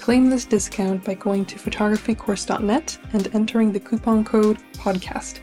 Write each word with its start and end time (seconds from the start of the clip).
Claim 0.00 0.30
this 0.30 0.46
discount 0.46 1.04
by 1.04 1.12
going 1.12 1.44
to 1.44 1.56
photographycourse.net 1.56 2.98
and 3.12 3.34
entering 3.34 3.70
the 3.70 3.78
coupon 3.78 4.24
code 4.24 4.56
PODCAST. 4.72 5.40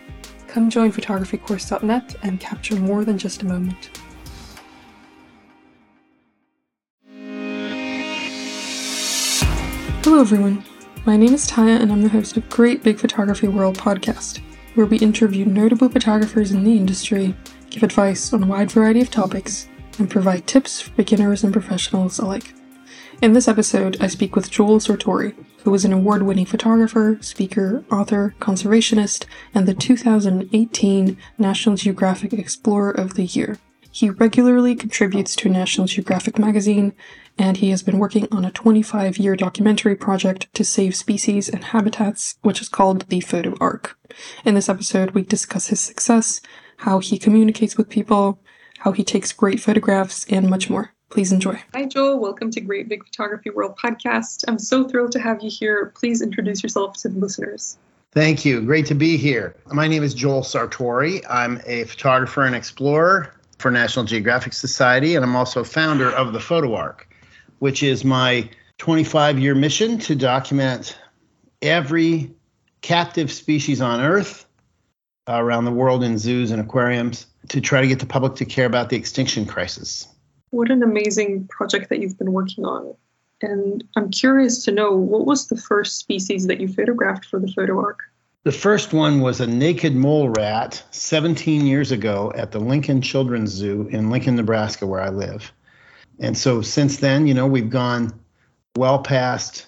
Come 0.47 0.71
join 0.71 0.91
photographycourse.net 0.91 2.15
and 2.23 2.39
capture 2.39 2.75
more 2.75 3.05
than 3.05 3.19
just 3.19 3.43
a 3.43 3.45
moment. 3.45 3.91
Hello, 10.03 10.21
everyone. 10.21 10.63
My 11.05 11.15
name 11.15 11.35
is 11.35 11.47
Taya, 11.47 11.79
and 11.79 11.91
I'm 11.91 12.01
the 12.01 12.09
host 12.09 12.35
of 12.35 12.49
Great 12.49 12.81
Big 12.81 12.97
Photography 12.97 13.47
World 13.47 13.77
podcast, 13.77 14.39
where 14.73 14.87
we 14.87 14.97
interview 14.97 15.45
notable 15.45 15.87
photographers 15.87 16.51
in 16.51 16.63
the 16.63 16.75
industry, 16.75 17.35
give 17.69 17.83
advice 17.83 18.33
on 18.33 18.41
a 18.41 18.47
wide 18.47 18.71
variety 18.71 19.01
of 19.01 19.11
topics, 19.11 19.69
and 19.99 20.09
provide 20.09 20.47
tips 20.47 20.81
for 20.81 20.91
beginners 20.95 21.43
and 21.43 21.53
professionals 21.53 22.17
alike. 22.17 22.56
In 23.19 23.33
this 23.33 23.47
episode, 23.47 23.97
I 23.99 24.05
speak 24.07 24.35
with 24.35 24.51
Joel 24.51 24.79
Sartore, 24.79 25.33
who 25.63 25.73
is 25.73 25.83
an 25.83 25.91
award 25.91 26.21
winning 26.21 26.45
photographer, 26.45 27.17
speaker, 27.19 27.83
author, 27.91 28.35
conservationist, 28.39 29.25
and 29.55 29.67
the 29.67 29.73
2018 29.73 31.17
National 31.39 31.75
Geographic 31.75 32.31
Explorer 32.31 32.91
of 32.91 33.15
the 33.15 33.23
Year. 33.23 33.57
He 33.89 34.11
regularly 34.11 34.75
contributes 34.75 35.35
to 35.37 35.49
National 35.49 35.87
Geographic 35.87 36.37
magazine, 36.37 36.93
and 37.39 37.57
he 37.57 37.71
has 37.71 37.81
been 37.81 37.97
working 37.97 38.27
on 38.31 38.45
a 38.45 38.51
25 38.51 39.17
year 39.17 39.35
documentary 39.35 39.95
project 39.95 40.53
to 40.53 40.63
save 40.63 40.95
species 40.95 41.49
and 41.49 41.63
habitats, 41.63 42.37
which 42.43 42.61
is 42.61 42.69
called 42.69 43.09
the 43.09 43.21
Photo 43.21 43.55
Ark. 43.59 43.97
In 44.45 44.53
this 44.53 44.69
episode, 44.69 45.11
we 45.11 45.23
discuss 45.23 45.67
his 45.67 45.81
success, 45.81 46.39
how 46.77 46.99
he 46.99 47.17
communicates 47.17 47.77
with 47.77 47.89
people, 47.89 48.39
how 48.77 48.91
he 48.91 49.03
takes 49.03 49.33
great 49.33 49.59
photographs, 49.59 50.23
and 50.29 50.47
much 50.47 50.69
more. 50.69 50.93
Please 51.09 51.31
enjoy. 51.31 51.61
Hi, 51.73 51.85
Joel. 51.85 52.19
Welcome 52.19 52.51
to 52.51 52.61
Great 52.61 52.89
Big 52.89 53.05
Photography 53.05 53.49
World 53.49 53.77
podcast. 53.77 54.43
I'm 54.47 54.59
so 54.59 54.87
thrilled 54.87 55.13
to 55.13 55.19
have 55.19 55.41
you 55.41 55.49
here. 55.49 55.93
Please 55.95 56.21
introduce 56.21 56.61
yourself 56.61 56.97
to 56.97 57.09
the 57.09 57.17
listeners. 57.17 57.77
Thank 58.11 58.43
you. 58.43 58.61
Great 58.61 58.85
to 58.87 58.95
be 58.95 59.15
here. 59.15 59.55
My 59.67 59.87
name 59.87 60.03
is 60.03 60.13
Joel 60.13 60.41
Sartore. 60.41 61.21
I'm 61.29 61.61
a 61.65 61.85
photographer 61.85 62.43
and 62.43 62.55
explorer 62.55 63.33
for 63.57 63.71
National 63.71 64.05
Geographic 64.05 64.53
Society, 64.53 65.15
and 65.15 65.23
I'm 65.23 65.35
also 65.35 65.63
founder 65.63 66.11
of 66.11 66.33
the 66.33 66.39
Photo 66.39 66.75
Ark, 66.75 67.07
which 67.59 67.83
is 67.83 68.03
my 68.03 68.49
25 68.77 69.39
year 69.39 69.55
mission 69.55 69.97
to 69.99 70.15
document 70.15 70.97
every 71.61 72.31
captive 72.81 73.31
species 73.31 73.81
on 73.81 74.01
Earth 74.01 74.45
uh, 75.27 75.41
around 75.41 75.65
the 75.65 75.71
world 75.71 76.03
in 76.03 76.17
zoos 76.17 76.51
and 76.51 76.61
aquariums 76.61 77.27
to 77.49 77.61
try 77.61 77.81
to 77.81 77.87
get 77.87 77.99
the 77.99 78.05
public 78.05 78.35
to 78.35 78.45
care 78.45 78.65
about 78.65 78.89
the 78.89 78.95
extinction 78.95 79.45
crisis. 79.45 80.07
What 80.49 80.71
an 80.71 80.83
amazing 80.83 81.47
project 81.47 81.89
that 81.89 81.99
you've 81.99 82.17
been 82.17 82.31
working 82.31 82.65
on. 82.65 82.95
And 83.41 83.83
I'm 83.95 84.09
curious 84.09 84.63
to 84.65 84.71
know 84.71 84.95
what 84.95 85.25
was 85.25 85.47
the 85.47 85.57
first 85.57 85.99
species 85.99 86.47
that 86.47 86.59
you 86.59 86.67
photographed 86.67 87.25
for 87.25 87.39
the 87.39 87.47
Photo 87.47 87.79
Ark? 87.79 87.99
The 88.43 88.51
first 88.51 88.93
one 88.93 89.19
was 89.21 89.41
a 89.41 89.47
naked 89.47 89.95
mole 89.95 90.29
rat 90.29 90.81
17 90.91 91.65
years 91.65 91.91
ago 91.91 92.31
at 92.35 92.51
the 92.51 92.59
Lincoln 92.59 93.01
Children's 93.01 93.51
Zoo 93.51 93.87
in 93.91 94.09
Lincoln, 94.09 94.35
Nebraska, 94.35 94.87
where 94.87 95.01
I 95.01 95.09
live. 95.09 95.51
And 96.19 96.37
so 96.37 96.61
since 96.61 96.97
then, 96.97 97.27
you 97.27 97.33
know, 97.33 97.45
we've 97.45 97.69
gone 97.69 98.17
well 98.77 98.99
past 98.99 99.67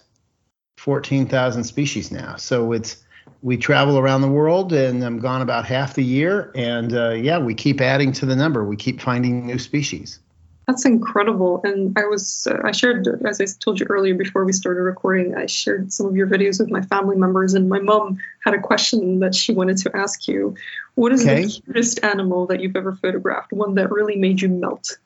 14,000 0.78 1.64
species 1.66 2.12
now. 2.12 2.38
So 2.38 2.72
it's 2.72 3.04
we 3.42 3.58
travel 3.58 4.00
around 4.00 4.22
the 4.22 4.30
world 4.30 4.74
and 4.74 5.04
I'm 5.04 5.20
gone 5.20 5.42
about 5.42 5.66
half 5.66 5.94
the 5.94 6.04
year. 6.04 6.52
And 6.56 6.94
uh, 6.94 7.12
yeah, 7.12 7.38
we 7.38 7.54
keep 7.54 7.82
adding 7.82 8.12
to 8.14 8.26
the 8.26 8.36
number. 8.36 8.64
We 8.64 8.76
keep 8.76 9.02
finding 9.02 9.46
new 9.46 9.60
species. 9.60 10.20
That's 10.69 10.85
incredible. 10.85 11.62
And 11.63 11.97
I 11.97 12.06
was, 12.06 12.46
uh, 12.46 12.59
I 12.63 12.72
shared, 12.74 13.07
as 13.25 13.41
I 13.41 13.46
told 13.59 13.80
you 13.80 13.88
earlier 13.90 14.13
before 14.13 14.46
we 14.46 14.53
started 14.53 14.81
recording, 14.81 15.35
I 15.35 15.47
shared 15.47 15.91
some 15.91 16.06
of 16.06 16.16
your 16.16 16.28
videos 16.28 16.59
with 16.59 16.69
my 16.69 16.84
family 16.84 17.16
members, 17.16 17.56
and 17.56 17.68
my 17.68 17.80
mom 17.80 18.19
had 18.46 18.53
a 18.53 18.59
question 18.59 19.18
that 19.22 19.34
she 19.34 19.52
wanted 19.52 19.78
to 19.78 19.97
ask 19.97 20.28
you. 20.28 20.53
What 20.94 21.12
is 21.12 21.25
okay. 21.25 21.46
the 21.46 21.50
cutest 21.50 22.03
animal 22.03 22.46
that 22.46 22.59
you've 22.62 22.75
ever 22.75 22.94
photographed? 22.94 23.52
One 23.52 23.74
that 23.75 23.90
really 23.90 24.16
made 24.16 24.44
you 24.44 24.50
melt? 24.50 25.00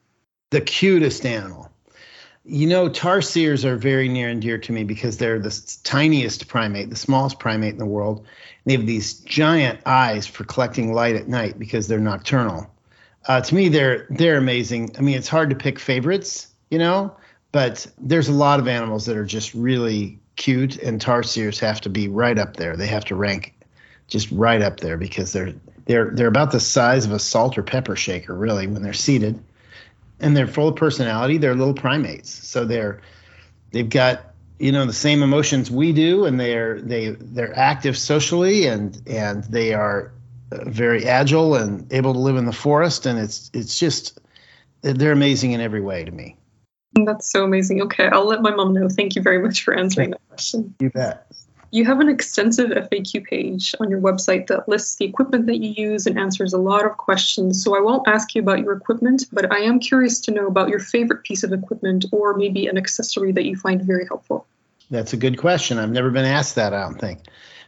The 0.50 0.60
cutest 0.60 1.26
animal. 1.26 1.72
You 2.44 2.68
know, 2.68 2.90
tarsiers 2.90 3.64
are 3.64 3.78
very 3.78 4.10
near 4.10 4.28
and 4.28 4.42
dear 4.42 4.58
to 4.58 4.74
me 4.74 4.84
because 4.84 5.18
they're 5.18 5.40
the 5.40 5.78
tiniest 5.84 6.50
primate, 6.50 6.90
the 6.90 6.98
smallest 6.98 7.40
primate 7.40 7.72
in 7.72 7.80
the 7.80 7.86
world. 7.86 8.28
They 8.66 8.74
have 8.74 8.86
these 8.86 9.14
giant 9.22 9.80
eyes 9.86 10.28
for 10.28 10.44
collecting 10.44 10.92
light 10.92 11.16
at 11.16 11.30
night 11.30 11.58
because 11.58 11.88
they're 11.88 12.00
nocturnal 12.02 12.70
uh, 13.26 13.42
to 13.42 13.56
me 13.56 13.70
they're 13.70 14.06
they're 14.10 14.38
amazing. 14.38 14.96
I 14.98 15.02
mean, 15.02 15.18
it's 15.18 15.28
hard 15.28 15.50
to 15.50 15.56
pick 15.56 15.80
favorites, 15.80 16.48
you 16.70 16.78
know, 16.78 17.16
but 17.52 17.88
there's 18.00 18.30
a 18.30 18.34
lot 18.34 18.60
of 18.60 18.68
animals 18.68 19.06
that 19.06 19.18
are 19.18 19.26
just 19.26 19.54
really 19.54 20.20
cute, 20.36 20.78
and 20.78 21.00
tarsiers 21.00 21.60
have 21.60 21.82
to 21.82 21.90
be 21.90 22.08
right 22.08 22.38
up 22.38 22.58
there. 22.58 22.76
They 22.76 22.88
have 22.88 23.06
to 23.06 23.16
rank 23.16 23.54
just 24.08 24.32
right 24.32 24.62
up 24.62 24.80
there 24.80 24.98
because 24.98 25.34
they're 25.34 25.54
they're 25.86 26.12
they're 26.12 26.28
about 26.28 26.52
the 26.52 26.60
size 26.60 27.06
of 27.06 27.12
a 27.12 27.20
salt 27.20 27.58
or 27.58 27.64
pepper 27.64 27.96
shaker, 27.96 28.34
really, 28.34 28.68
when 28.68 28.82
they're 28.82 28.94
seated, 28.94 29.42
and 30.20 30.36
they're 30.36 30.48
full 30.48 30.70
of 30.70 30.76
personality. 30.76 31.38
They're 31.38 31.56
little 31.56 31.74
primates, 31.74 32.30
so 32.30 32.66
they're 32.66 33.02
they've 33.72 33.90
got 33.90 34.34
you 34.60 34.72
know 34.72 34.86
the 34.86 34.94
same 34.94 35.24
emotions 35.24 35.70
we 35.70 35.92
do, 35.92 36.26
and 36.26 36.40
they're 36.40 36.82
they 36.82 37.10
they're 37.10 37.58
active 37.58 37.98
socially, 37.98 38.66
and 38.66 39.02
and 39.08 39.44
they 39.46 39.74
are 39.74 40.13
very 40.64 41.06
agile 41.06 41.56
and 41.56 41.92
able 41.92 42.14
to 42.14 42.20
live 42.20 42.36
in 42.36 42.46
the 42.46 42.54
forest, 42.54 43.06
and 43.06 43.20
it's 43.20 43.50
it's 43.54 43.80
just 43.80 44.20
they're 44.82 45.12
amazing 45.12 45.52
in 45.52 45.62
every 45.62 45.82
way 45.82 46.04
to 46.04 46.12
me. 46.12 46.38
That's 47.06 47.32
so 47.32 47.44
amazing. 47.44 47.82
Okay, 47.84 48.08
I'll 48.08 48.28
let 48.28 48.42
my 48.42 48.52
mom 48.52 48.74
know. 48.74 48.88
Thank 48.90 49.16
you 49.16 49.22
very 49.22 49.42
much 49.42 49.64
for 49.64 49.74
answering 49.74 50.12
that 50.12 50.22
question. 50.30 50.76
You 50.80 50.90
bet. 50.90 51.28
You 51.72 51.86
have 51.86 52.00
an 52.00 52.08
extensive 52.08 52.70
FAQ 52.70 53.24
page 53.26 53.74
on 53.80 53.90
your 53.90 54.00
website 54.00 54.46
that 54.46 54.70
lists 54.70 54.98
the 54.98 55.06
equipment 55.06 55.48
that 55.48 55.58
you 55.58 55.70
use 55.70 56.06
and 56.06 56.20
answers 56.20 56.54
a 56.54 56.60
lot 56.60 56.86
of 56.86 56.98
questions. 56.98 57.64
So 57.64 57.76
I 57.76 57.82
won't 57.82 58.08
ask 58.08 58.36
you 58.36 58.44
about 58.44 58.60
your 58.60 58.74
equipment, 58.74 59.26
but 59.32 59.52
I 59.52 59.62
am 59.62 59.80
curious 59.80 60.20
to 60.22 60.32
know 60.32 60.46
about 60.46 60.70
your 60.70 60.78
favorite 60.78 61.24
piece 61.24 61.42
of 61.42 61.52
equipment 61.52 62.06
or 62.12 62.36
maybe 62.36 62.68
an 62.68 62.78
accessory 62.78 63.32
that 63.32 63.46
you 63.46 63.56
find 63.56 63.82
very 63.82 64.06
helpful. 64.06 64.46
That's 64.92 65.14
a 65.14 65.18
good 65.18 65.40
question. 65.40 65.80
I've 65.80 65.90
never 65.90 66.12
been 66.12 66.26
asked 66.26 66.54
that, 66.56 66.76
I 66.76 66.82
don't 66.82 67.00
think. 67.00 67.22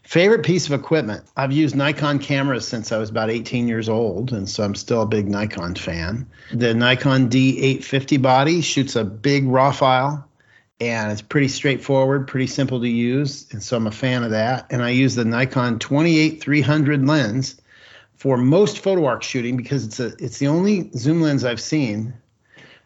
Favorite 0.05 0.43
piece 0.43 0.67
of 0.67 0.73
equipment? 0.73 1.23
I've 1.35 1.51
used 1.51 1.75
Nikon 1.75 2.19
cameras 2.19 2.67
since 2.67 2.91
I 2.91 2.97
was 2.97 3.09
about 3.09 3.29
18 3.29 3.67
years 3.67 3.89
old, 3.89 4.31
and 4.31 4.47
so 4.47 4.63
I'm 4.63 4.75
still 4.75 5.01
a 5.01 5.07
big 5.07 5.27
Nikon 5.27 5.75
fan. 5.75 6.27
The 6.53 6.73
Nikon 6.73 7.29
D850 7.29 8.21
body 8.21 8.61
shoots 8.61 8.95
a 8.95 9.03
big 9.03 9.45
raw 9.45 9.71
file, 9.71 10.27
and 10.79 11.11
it's 11.11 11.23
pretty 11.23 11.47
straightforward, 11.47 12.27
pretty 12.27 12.47
simple 12.47 12.79
to 12.79 12.87
use, 12.87 13.47
and 13.51 13.63
so 13.63 13.77
I'm 13.77 13.87
a 13.87 13.91
fan 13.91 14.23
of 14.23 14.31
that. 14.31 14.67
And 14.69 14.83
I 14.83 14.91
use 14.91 15.15
the 15.15 15.25
Nikon 15.25 15.79
28300 15.79 17.05
lens, 17.05 17.59
for 18.17 18.37
most 18.37 18.79
photo 18.79 19.05
ark 19.05 19.23
shooting 19.23 19.57
because 19.57 19.85
it's 19.85 19.99
a 19.99 20.07
it's 20.17 20.39
the 20.39 20.47
only 20.47 20.89
zoom 20.91 21.21
lens 21.21 21.43
I've 21.43 21.61
seen 21.61 22.13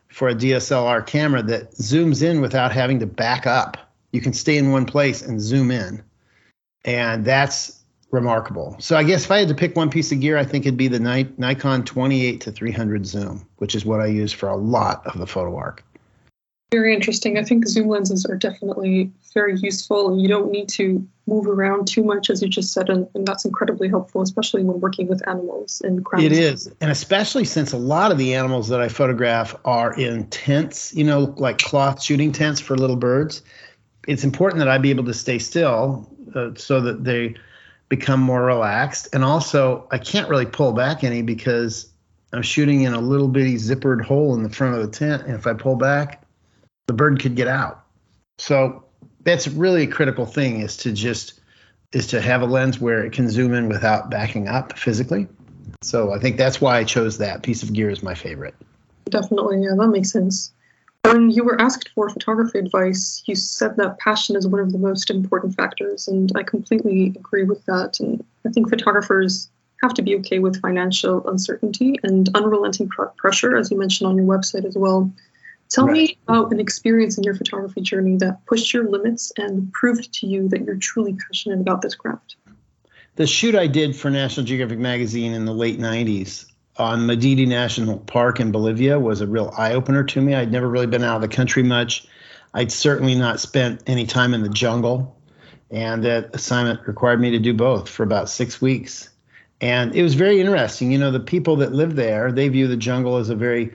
for 0.07 0.27
a 0.27 0.35
DSLR 0.35 1.05
camera 1.05 1.41
that 1.43 1.71
zooms 1.75 2.23
in 2.23 2.41
without 2.41 2.71
having 2.71 2.99
to 2.99 3.05
back 3.05 3.45
up. 3.45 3.77
You 4.11 4.21
can 4.21 4.33
stay 4.33 4.57
in 4.57 4.71
one 4.71 4.85
place 4.85 5.21
and 5.21 5.39
zoom 5.39 5.71
in. 5.71 6.03
And 6.85 7.25
that's 7.25 7.79
remarkable. 8.11 8.75
So 8.79 8.95
I 8.95 9.03
guess 9.03 9.25
if 9.25 9.31
I 9.31 9.39
had 9.39 9.47
to 9.49 9.55
pick 9.55 9.75
one 9.75 9.89
piece 9.89 10.11
of 10.11 10.19
gear, 10.19 10.37
I 10.37 10.43
think 10.43 10.65
it'd 10.65 10.77
be 10.77 10.87
the 10.87 10.99
Nikon 10.99 11.83
28 11.83 12.41
to 12.41 12.51
300 12.51 13.05
zoom, 13.05 13.45
which 13.57 13.75
is 13.75 13.85
what 13.85 14.01
I 14.01 14.07
use 14.07 14.33
for 14.33 14.49
a 14.49 14.55
lot 14.55 15.05
of 15.05 15.19
the 15.19 15.27
photo 15.27 15.55
ark. 15.55 15.83
Very 16.71 16.93
interesting. 16.93 17.37
I 17.39 17.43
think 17.43 17.67
zoom 17.67 17.87
lenses 17.87 18.27
are 18.27 18.35
definitely 18.35 19.11
very 19.33 19.57
useful, 19.57 20.11
and 20.11 20.21
you 20.21 20.27
don't 20.27 20.51
need 20.51 20.69
to 20.69 21.05
move 21.25 21.47
around 21.47 21.87
too 21.87 22.03
much, 22.03 22.29
as 22.29 22.43
you 22.43 22.47
just 22.47 22.73
said, 22.73 22.89
and, 22.89 23.07
and 23.15 23.25
that's 23.25 23.43
incredibly 23.43 23.89
helpful, 23.89 24.21
especially 24.21 24.63
when 24.63 24.79
working 24.79 25.07
with 25.07 25.27
animals 25.27 25.81
in 25.83 26.03
crime. 26.03 26.21
It 26.21 26.31
is, 26.31 26.71
and 26.79 26.91
especially 26.91 27.45
since 27.45 27.73
a 27.73 27.77
lot 27.77 28.11
of 28.11 28.19
the 28.19 28.35
animals 28.35 28.67
that 28.67 28.81
I 28.81 28.87
photograph 28.87 29.55
are 29.65 29.95
in 29.95 30.27
tents, 30.27 30.93
you 30.93 31.03
know, 31.03 31.33
like 31.37 31.57
cloth 31.57 32.03
shooting 32.03 32.31
tents 32.31 32.59
for 32.59 32.77
little 32.77 32.95
birds. 32.95 33.41
It's 34.07 34.23
important 34.23 34.59
that 34.59 34.67
I 34.67 34.77
be 34.77 34.91
able 34.91 35.05
to 35.05 35.13
stay 35.13 35.39
still 35.39 36.07
uh, 36.35 36.51
so 36.55 36.81
that 36.81 37.03
they 37.03 37.35
become 37.89 38.19
more 38.19 38.43
relaxed, 38.43 39.09
and 39.13 39.23
also 39.23 39.87
I 39.91 39.97
can't 39.97 40.29
really 40.29 40.45
pull 40.45 40.73
back 40.73 41.03
any 41.03 41.21
because 41.21 41.91
I'm 42.31 42.43
shooting 42.43 42.83
in 42.83 42.93
a 42.93 43.01
little 43.01 43.27
bitty 43.27 43.55
zippered 43.55 44.03
hole 44.03 44.35
in 44.35 44.43
the 44.43 44.49
front 44.49 44.75
of 44.75 44.81
the 44.81 44.91
tent, 44.95 45.23
and 45.23 45.33
if 45.33 45.47
I 45.47 45.53
pull 45.53 45.75
back 45.75 46.23
the 46.89 46.93
bird 46.93 47.21
could 47.21 47.35
get 47.35 47.47
out. 47.47 47.85
So 48.39 48.83
that's 49.21 49.47
really 49.47 49.83
a 49.83 49.87
critical 49.87 50.25
thing 50.25 50.61
is 50.61 50.75
to 50.77 50.91
just 50.91 51.39
is 51.93 52.07
to 52.07 52.19
have 52.19 52.41
a 52.41 52.45
lens 52.45 52.79
where 52.79 53.05
it 53.05 53.13
can 53.13 53.29
zoom 53.29 53.53
in 53.53 53.69
without 53.69 54.09
backing 54.09 54.47
up 54.47 54.77
physically. 54.77 55.27
So 55.83 56.13
I 56.13 56.19
think 56.19 56.37
that's 56.37 56.59
why 56.59 56.79
I 56.79 56.83
chose 56.83 57.19
that 57.19 57.43
piece 57.43 57.61
of 57.61 57.73
gear 57.73 57.91
as 57.91 58.01
my 58.01 58.15
favorite. 58.15 58.55
Definitely, 59.05 59.61
yeah, 59.61 59.75
that 59.77 59.89
makes 59.89 60.11
sense. 60.11 60.51
When 61.03 61.31
you 61.31 61.43
were 61.43 61.59
asked 61.59 61.89
for 61.95 62.09
photography 62.09 62.59
advice, 62.59 63.23
you 63.25 63.35
said 63.35 63.77
that 63.77 63.99
passion 63.99 64.35
is 64.35 64.47
one 64.47 64.59
of 64.59 64.71
the 64.71 64.77
most 64.77 65.09
important 65.09 65.55
factors, 65.55 66.07
and 66.07 66.31
I 66.35 66.43
completely 66.43 67.13
agree 67.15 67.43
with 67.43 67.65
that. 67.65 67.99
And 67.99 68.23
I 68.45 68.49
think 68.49 68.69
photographers 68.69 69.49
have 69.81 69.93
to 69.93 70.01
be 70.01 70.17
okay 70.17 70.39
with 70.39 70.61
financial 70.61 71.27
uncertainty 71.27 71.95
and 72.03 72.29
unrelenting 72.35 72.89
pr- 72.89 73.05
pressure, 73.17 73.55
as 73.55 73.71
you 73.71 73.77
mentioned 73.77 74.09
on 74.09 74.17
your 74.17 74.25
website 74.25 74.65
as 74.65 74.75
well. 74.77 75.11
Tell 75.69 75.85
right. 75.85 75.93
me 75.93 76.17
about 76.27 76.51
an 76.51 76.59
experience 76.59 77.17
in 77.17 77.23
your 77.23 77.35
photography 77.35 77.81
journey 77.81 78.17
that 78.17 78.45
pushed 78.45 78.73
your 78.73 78.89
limits 78.89 79.31
and 79.37 79.71
proved 79.71 80.11
to 80.15 80.27
you 80.27 80.49
that 80.49 80.65
you're 80.65 80.77
truly 80.77 81.13
passionate 81.13 81.61
about 81.61 81.81
this 81.81 81.95
craft. 81.95 82.35
The 83.15 83.27
shoot 83.27 83.55
I 83.55 83.67
did 83.67 83.95
for 83.95 84.09
National 84.09 84.45
Geographic 84.45 84.79
magazine 84.79 85.33
in 85.33 85.45
the 85.45 85.53
late 85.53 85.79
90s 85.79 86.48
on 86.79 87.01
Madidi 87.01 87.47
National 87.47 87.97
Park 87.99 88.39
in 88.39 88.51
Bolivia 88.51 88.99
was 88.99 89.21
a 89.21 89.27
real 89.27 89.53
eye 89.57 89.73
opener 89.73 90.03
to 90.05 90.21
me. 90.21 90.33
I'd 90.33 90.51
never 90.51 90.67
really 90.67 90.87
been 90.87 91.03
out 91.03 91.17
of 91.17 91.21
the 91.21 91.35
country 91.35 91.61
much. 91.61 92.07
I'd 92.53 92.71
certainly 92.71 93.15
not 93.15 93.39
spent 93.39 93.83
any 93.85 94.05
time 94.05 94.33
in 94.33 94.41
the 94.41 94.49
jungle. 94.49 95.15
And 95.71 96.03
that 96.03 96.33
assignment 96.33 96.87
required 96.87 97.21
me 97.21 97.29
to 97.31 97.39
do 97.39 97.53
both 97.53 97.87
for 97.87 98.03
about 98.03 98.29
six 98.29 98.59
weeks. 98.59 99.09
And 99.61 99.93
it 99.93 100.01
was 100.01 100.15
very 100.15 100.39
interesting. 100.39 100.91
You 100.91 100.97
know, 100.97 101.11
the 101.11 101.19
people 101.19 101.57
that 101.57 101.73
live 101.73 101.95
there, 101.95 102.31
they 102.31 102.47
view 102.47 102.67
the 102.67 102.77
jungle 102.77 103.17
as 103.17 103.29
a 103.29 103.35
very 103.35 103.71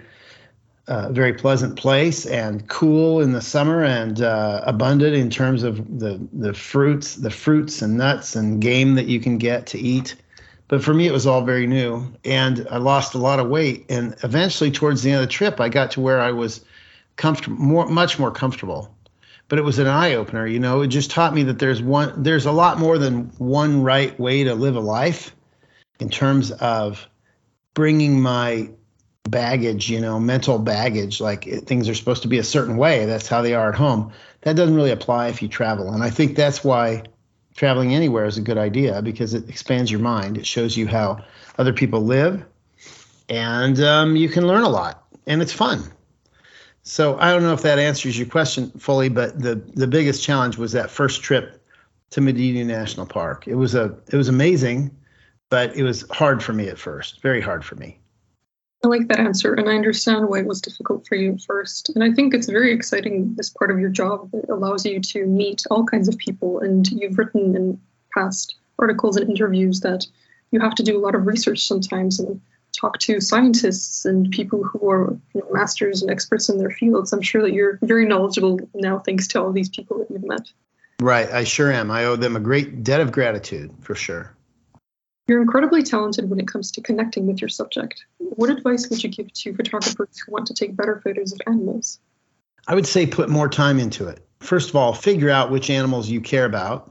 uh, 0.87 1.11
very 1.13 1.33
pleasant 1.33 1.77
place 1.77 2.27
and 2.27 2.69
cool 2.69 3.23
in 3.23 3.33
the 3.33 3.41
summer 3.41 3.83
and 3.83 4.21
uh, 4.21 4.61
abundant 4.67 5.15
in 5.15 5.31
terms 5.31 5.63
of 5.63 5.99
the 5.99 6.21
the 6.33 6.53
fruits, 6.53 7.17
the 7.17 7.31
fruits 7.31 7.81
and 7.81 7.97
nuts 7.97 8.37
and 8.37 8.61
game 8.61 8.95
that 8.95 9.07
you 9.07 9.21
can 9.21 9.39
get 9.39 9.67
to 9.67 9.79
eat. 9.79 10.17
But 10.69 10.83
for 10.83 10.95
me, 10.95 11.07
it 11.07 11.13
was 11.13 11.27
all 11.27 11.43
very 11.43 11.67
new, 11.67 12.15
and 12.25 12.67
I 12.71 12.79
lost 12.79 13.15
a 13.15 13.19
lot 13.19 13.39
of 13.39 13.49
weight. 13.49 13.87
And 13.91 14.17
eventually, 14.25 14.71
towards 14.71 15.03
the 15.03 15.11
end 15.11 15.21
of 15.21 15.27
the 15.27 15.33
trip, 15.33 15.61
I 15.61 15.69
got 15.69 15.91
to 15.93 16.01
where 16.01 16.21
I 16.21 16.33
was 16.33 16.65
comfortable, 17.17 17.57
more, 17.57 17.87
much 17.87 18.19
more 18.19 18.31
comfortable. 18.31 18.95
But 19.49 19.59
it 19.59 19.63
was 19.63 19.79
an 19.79 19.87
eye 19.87 20.15
opener, 20.15 20.47
you 20.47 20.59
know. 20.59 20.81
It 20.81 20.89
just 20.89 21.11
taught 21.11 21.35
me 21.35 21.43
that 21.45 21.59
there's 21.59 21.83
one, 21.83 22.23
there's 22.23 22.47
a 22.47 22.53
lot 22.53 22.79
more 22.79 22.97
than 22.97 23.31
one 23.37 23.83
right 23.83 24.19
way 24.19 24.45
to 24.45 24.55
live 24.55 24.77
a 24.77 24.81
life, 24.81 25.35
in 26.01 26.09
terms 26.09 26.51
of 26.51 27.07
bringing 27.75 28.21
my 28.21 28.71
baggage, 29.25 29.89
you 29.91 30.01
know, 30.01 30.19
mental 30.19 30.59
baggage, 30.59 31.21
like 31.21 31.47
it, 31.47 31.67
things 31.67 31.89
are 31.89 31.95
supposed 31.95 32.23
to 32.23 32.29
be 32.29 32.39
a 32.39 32.45
certain 32.45 32.77
way. 32.77 33.07
That's 33.07 33.29
how 33.29 33.43
they 33.43 33.55
are 33.55 33.69
at 33.69 33.75
home. 33.75 34.13
That 34.43 34.57
doesn't 34.57 34.75
really 34.75 34.91
apply 34.91 35.29
if 35.29 35.41
you 35.41 35.49
travel. 35.49 35.93
And 35.93 36.03
I 36.03 36.11
think 36.11 36.37
that's 36.37 36.65
why 36.65 37.05
traveling 37.55 37.95
anywhere 37.95 38.25
is 38.25 38.37
a 38.37 38.43
good 38.43 38.59
idea 38.59 39.01
because 39.03 39.35
it 39.35 39.49
expands 39.49 39.91
your 39.91 40.01
mind. 40.01 40.37
It 40.37 40.47
shows 40.47 40.77
you 40.77 40.87
how 40.87 41.25
other 41.59 41.73
people 41.73 42.03
live, 42.03 42.45
and 43.29 43.81
um, 43.81 44.17
you 44.17 44.29
can 44.29 44.47
learn 44.47 44.63
a 44.63 44.69
lot, 44.69 45.05
and 45.27 45.41
it's 45.41 45.53
fun. 45.53 45.85
So 46.83 47.19
I 47.19 47.33
don't 47.33 47.43
know 47.43 47.55
if 47.55 47.63
that 47.63 47.79
answers 47.79 48.19
your 48.19 48.29
question 48.29 48.71
fully, 48.73 49.09
but 49.09 49.41
the 49.41 49.55
the 49.75 49.87
biggest 49.87 50.23
challenge 50.23 50.59
was 50.59 50.73
that 50.73 50.91
first 50.91 51.23
trip 51.23 51.63
to 52.11 52.21
Madidi 52.21 52.65
National 52.65 53.07
Park. 53.07 53.49
It 53.49 53.55
was 53.55 53.75
a 53.75 53.97
it 54.09 54.17
was 54.17 54.29
amazing, 54.29 54.91
but 55.49 55.75
it 55.77 55.83
was 55.83 56.05
hard 56.11 56.43
for 56.43 56.53
me 56.53 56.69
at 56.69 56.79
first, 56.79 57.23
very 57.23 57.41
hard 57.41 57.65
for 57.65 57.77
me. 57.77 57.99
I 58.85 58.89
like 58.89 59.09
that 59.09 59.19
answer, 59.19 59.55
and 59.55 59.69
I 59.69 59.75
understand 59.75 60.29
why 60.29 60.41
it 60.41 60.47
was 60.47 60.61
difficult 60.61 61.07
for 61.07 61.15
you 61.15 61.33
at 61.33 61.41
first. 61.41 61.89
And 61.95 62.05
I 62.05 62.13
think 62.13 62.35
it's 62.35 62.49
very 62.49 62.73
exciting, 62.73 63.35
this 63.35 63.49
part 63.49 63.71
of 63.71 63.81
your 63.81 63.89
job 63.89 64.31
that 64.33 64.51
allows 64.51 64.85
you 64.85 65.01
to 65.01 65.25
meet 65.25 65.63
all 65.71 65.85
kinds 65.85 66.07
of 66.07 66.19
people. 66.19 66.61
And 66.61 66.87
you've 66.89 67.17
written 67.17 67.57
in 67.57 67.81
past 68.13 68.57
articles 68.79 69.17
and 69.17 69.31
interviews 69.31 69.81
that 69.81 70.07
you 70.51 70.61
have 70.61 70.75
to 70.75 70.83
do 70.83 70.99
a 70.99 71.01
lot 71.01 71.15
of 71.15 71.27
research 71.27 71.67
sometimes 71.67 72.21
and 72.21 72.41
talk 72.79 72.99
to 72.99 73.21
scientists 73.21 74.05
and 74.05 74.31
people 74.31 74.63
who 74.63 74.91
are 74.91 75.17
you 75.33 75.41
know, 75.41 75.49
masters 75.51 76.03
and 76.03 76.11
experts 76.11 76.51
in 76.51 76.59
their 76.59 76.71
fields. 76.71 77.13
I'm 77.13 77.23
sure 77.23 77.41
that 77.43 77.55
you're 77.55 77.79
very 77.83 78.07
knowledgeable 78.07 78.61
now, 78.75 78.99
thanks 78.99 79.29
to 79.29 79.43
all 79.43 79.53
these 79.53 79.71
people 79.71 79.99
that 79.99 80.11
you've 80.11 80.27
met. 80.27 80.51
Right, 81.01 81.31
I 81.31 81.45
sure 81.45 81.73
am. 81.73 81.91
I 81.91 82.05
owe 82.05 82.17
them 82.17 82.37
a 82.37 82.41
great 82.41 82.85
debt 82.85 83.01
of 83.01 83.13
gratitude 83.13 83.73
for 83.81 83.95
sure. 83.95 84.37
You're 85.27 85.41
incredibly 85.41 85.83
talented 85.83 86.29
when 86.29 86.39
it 86.39 86.47
comes 86.47 86.71
to 86.73 86.83
connecting 86.83 87.27
with 87.27 87.41
your 87.41 87.49
subject. 87.49 88.05
What 88.19 88.51
advice 88.51 88.91
would 88.91 89.03
you 89.03 89.09
give 89.09 89.33
to 89.33 89.55
photographers 89.55 90.19
who 90.19 90.33
want 90.33 90.47
to 90.49 90.55
take 90.55 90.77
better 90.77 91.01
photos 91.03 91.33
of 91.33 91.41
animals? 91.47 91.99
I 92.67 92.75
would 92.75 92.87
say 92.87 93.07
put 93.07 93.31
more 93.31 93.49
time 93.49 93.79
into 93.79 94.07
it. 94.07 94.21
First 94.41 94.69
of 94.69 94.77
all, 94.77 94.93
figure 94.93 95.31
out 95.31 95.51
which 95.51 95.71
animals 95.71 96.11
you 96.11 96.21
care 96.21 96.45
about. 96.45 96.91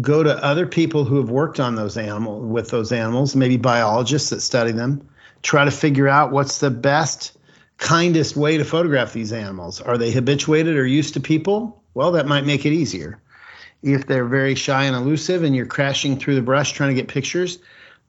Go 0.00 0.22
to 0.22 0.44
other 0.44 0.66
people 0.66 1.04
who 1.04 1.16
have 1.16 1.30
worked 1.30 1.58
on 1.58 1.74
those 1.74 1.96
animals 1.96 2.44
with 2.44 2.68
those 2.68 2.92
animals, 2.92 3.34
maybe 3.34 3.56
biologists 3.56 4.28
that 4.30 4.42
study 4.42 4.72
them. 4.72 5.08
Try 5.42 5.64
to 5.64 5.70
figure 5.70 6.08
out 6.08 6.32
what's 6.32 6.58
the 6.58 6.70
best, 6.70 7.38
kindest 7.78 8.36
way 8.36 8.58
to 8.58 8.64
photograph 8.64 9.14
these 9.14 9.32
animals. 9.32 9.80
Are 9.80 9.96
they 9.96 10.10
habituated 10.10 10.76
or 10.76 10.84
used 10.84 11.14
to 11.14 11.20
people? 11.20 11.82
Well, 11.94 12.12
that 12.12 12.26
might 12.26 12.44
make 12.44 12.66
it 12.66 12.72
easier 12.72 13.20
if 13.84 14.06
they're 14.06 14.24
very 14.24 14.54
shy 14.54 14.84
and 14.84 14.96
elusive 14.96 15.42
and 15.42 15.54
you're 15.54 15.66
crashing 15.66 16.18
through 16.18 16.34
the 16.34 16.42
brush 16.42 16.72
trying 16.72 16.88
to 16.88 16.94
get 16.94 17.06
pictures, 17.06 17.58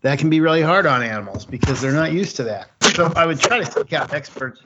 that 0.01 0.19
can 0.19 0.29
be 0.29 0.39
really 0.39 0.61
hard 0.61 0.85
on 0.85 1.03
animals 1.03 1.45
because 1.45 1.81
they're 1.81 1.91
not 1.91 2.13
used 2.13 2.37
to 2.37 2.43
that. 2.43 2.69
So 2.95 3.11
I 3.15 3.25
would 3.25 3.39
try 3.39 3.59
to 3.59 3.69
seek 3.69 3.91
out 3.91 4.13
experts 4.13 4.63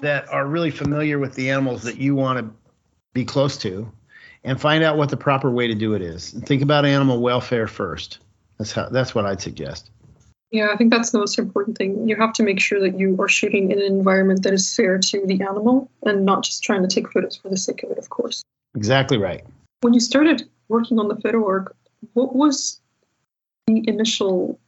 that 0.00 0.28
are 0.28 0.46
really 0.46 0.70
familiar 0.70 1.18
with 1.18 1.34
the 1.34 1.50
animals 1.50 1.82
that 1.82 1.98
you 1.98 2.14
want 2.14 2.38
to 2.38 2.54
be 3.12 3.24
close 3.24 3.56
to 3.58 3.90
and 4.44 4.60
find 4.60 4.84
out 4.84 4.96
what 4.96 5.08
the 5.08 5.16
proper 5.16 5.50
way 5.50 5.66
to 5.66 5.74
do 5.74 5.94
it 5.94 6.02
is. 6.02 6.32
And 6.32 6.46
think 6.46 6.62
about 6.62 6.84
animal 6.84 7.20
welfare 7.20 7.66
first. 7.66 8.20
That's 8.58 8.70
how 8.70 8.88
that's 8.88 9.14
what 9.14 9.26
I'd 9.26 9.40
suggest. 9.40 9.90
Yeah, 10.52 10.68
I 10.72 10.76
think 10.76 10.92
that's 10.92 11.10
the 11.10 11.18
most 11.18 11.40
important 11.40 11.76
thing. 11.76 12.08
You 12.08 12.14
have 12.16 12.32
to 12.34 12.44
make 12.44 12.60
sure 12.60 12.80
that 12.80 12.96
you 12.96 13.16
are 13.20 13.28
shooting 13.28 13.72
in 13.72 13.80
an 13.80 13.86
environment 13.86 14.44
that 14.44 14.54
is 14.54 14.72
fair 14.74 14.98
to 14.98 15.26
the 15.26 15.42
animal 15.42 15.90
and 16.04 16.24
not 16.24 16.44
just 16.44 16.62
trying 16.62 16.82
to 16.82 16.88
take 16.88 17.10
photos 17.10 17.36
for 17.36 17.48
the 17.48 17.56
sake 17.56 17.82
of 17.82 17.90
it, 17.90 17.98
of 17.98 18.08
course. 18.10 18.44
Exactly 18.76 19.18
right. 19.18 19.44
When 19.86 19.94
you 19.94 20.00
started 20.00 20.48
working 20.66 20.98
on 20.98 21.06
the 21.06 21.14
photo 21.14 21.46
ark, 21.46 21.76
what 22.14 22.34
was 22.34 22.80
the 23.68 23.88
initial 23.88 24.58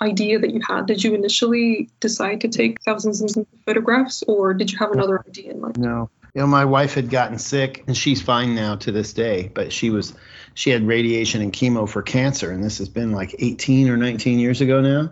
idea 0.00 0.38
that 0.38 0.54
you 0.54 0.60
had? 0.60 0.86
Did 0.86 1.02
you 1.02 1.12
initially 1.12 1.90
decide 1.98 2.40
to 2.42 2.48
take 2.48 2.80
thousands 2.82 3.36
of 3.36 3.48
photographs, 3.66 4.22
or 4.28 4.54
did 4.54 4.70
you 4.70 4.78
have 4.78 4.92
another 4.92 5.24
idea 5.26 5.50
in 5.50 5.60
mind? 5.60 5.80
No. 5.80 6.08
You 6.36 6.42
know, 6.42 6.46
my 6.46 6.64
wife 6.64 6.94
had 6.94 7.10
gotten 7.10 7.36
sick, 7.36 7.82
and 7.88 7.96
she's 7.96 8.22
fine 8.22 8.54
now 8.54 8.76
to 8.76 8.92
this 8.92 9.12
day. 9.12 9.50
But 9.52 9.72
she 9.72 9.90
was, 9.90 10.14
she 10.54 10.70
had 10.70 10.86
radiation 10.86 11.42
and 11.42 11.52
chemo 11.52 11.88
for 11.88 12.00
cancer, 12.00 12.52
and 12.52 12.62
this 12.62 12.78
has 12.78 12.88
been 12.88 13.10
like 13.10 13.34
18 13.40 13.88
or 13.88 13.96
19 13.96 14.38
years 14.38 14.60
ago 14.60 14.80
now. 14.80 15.10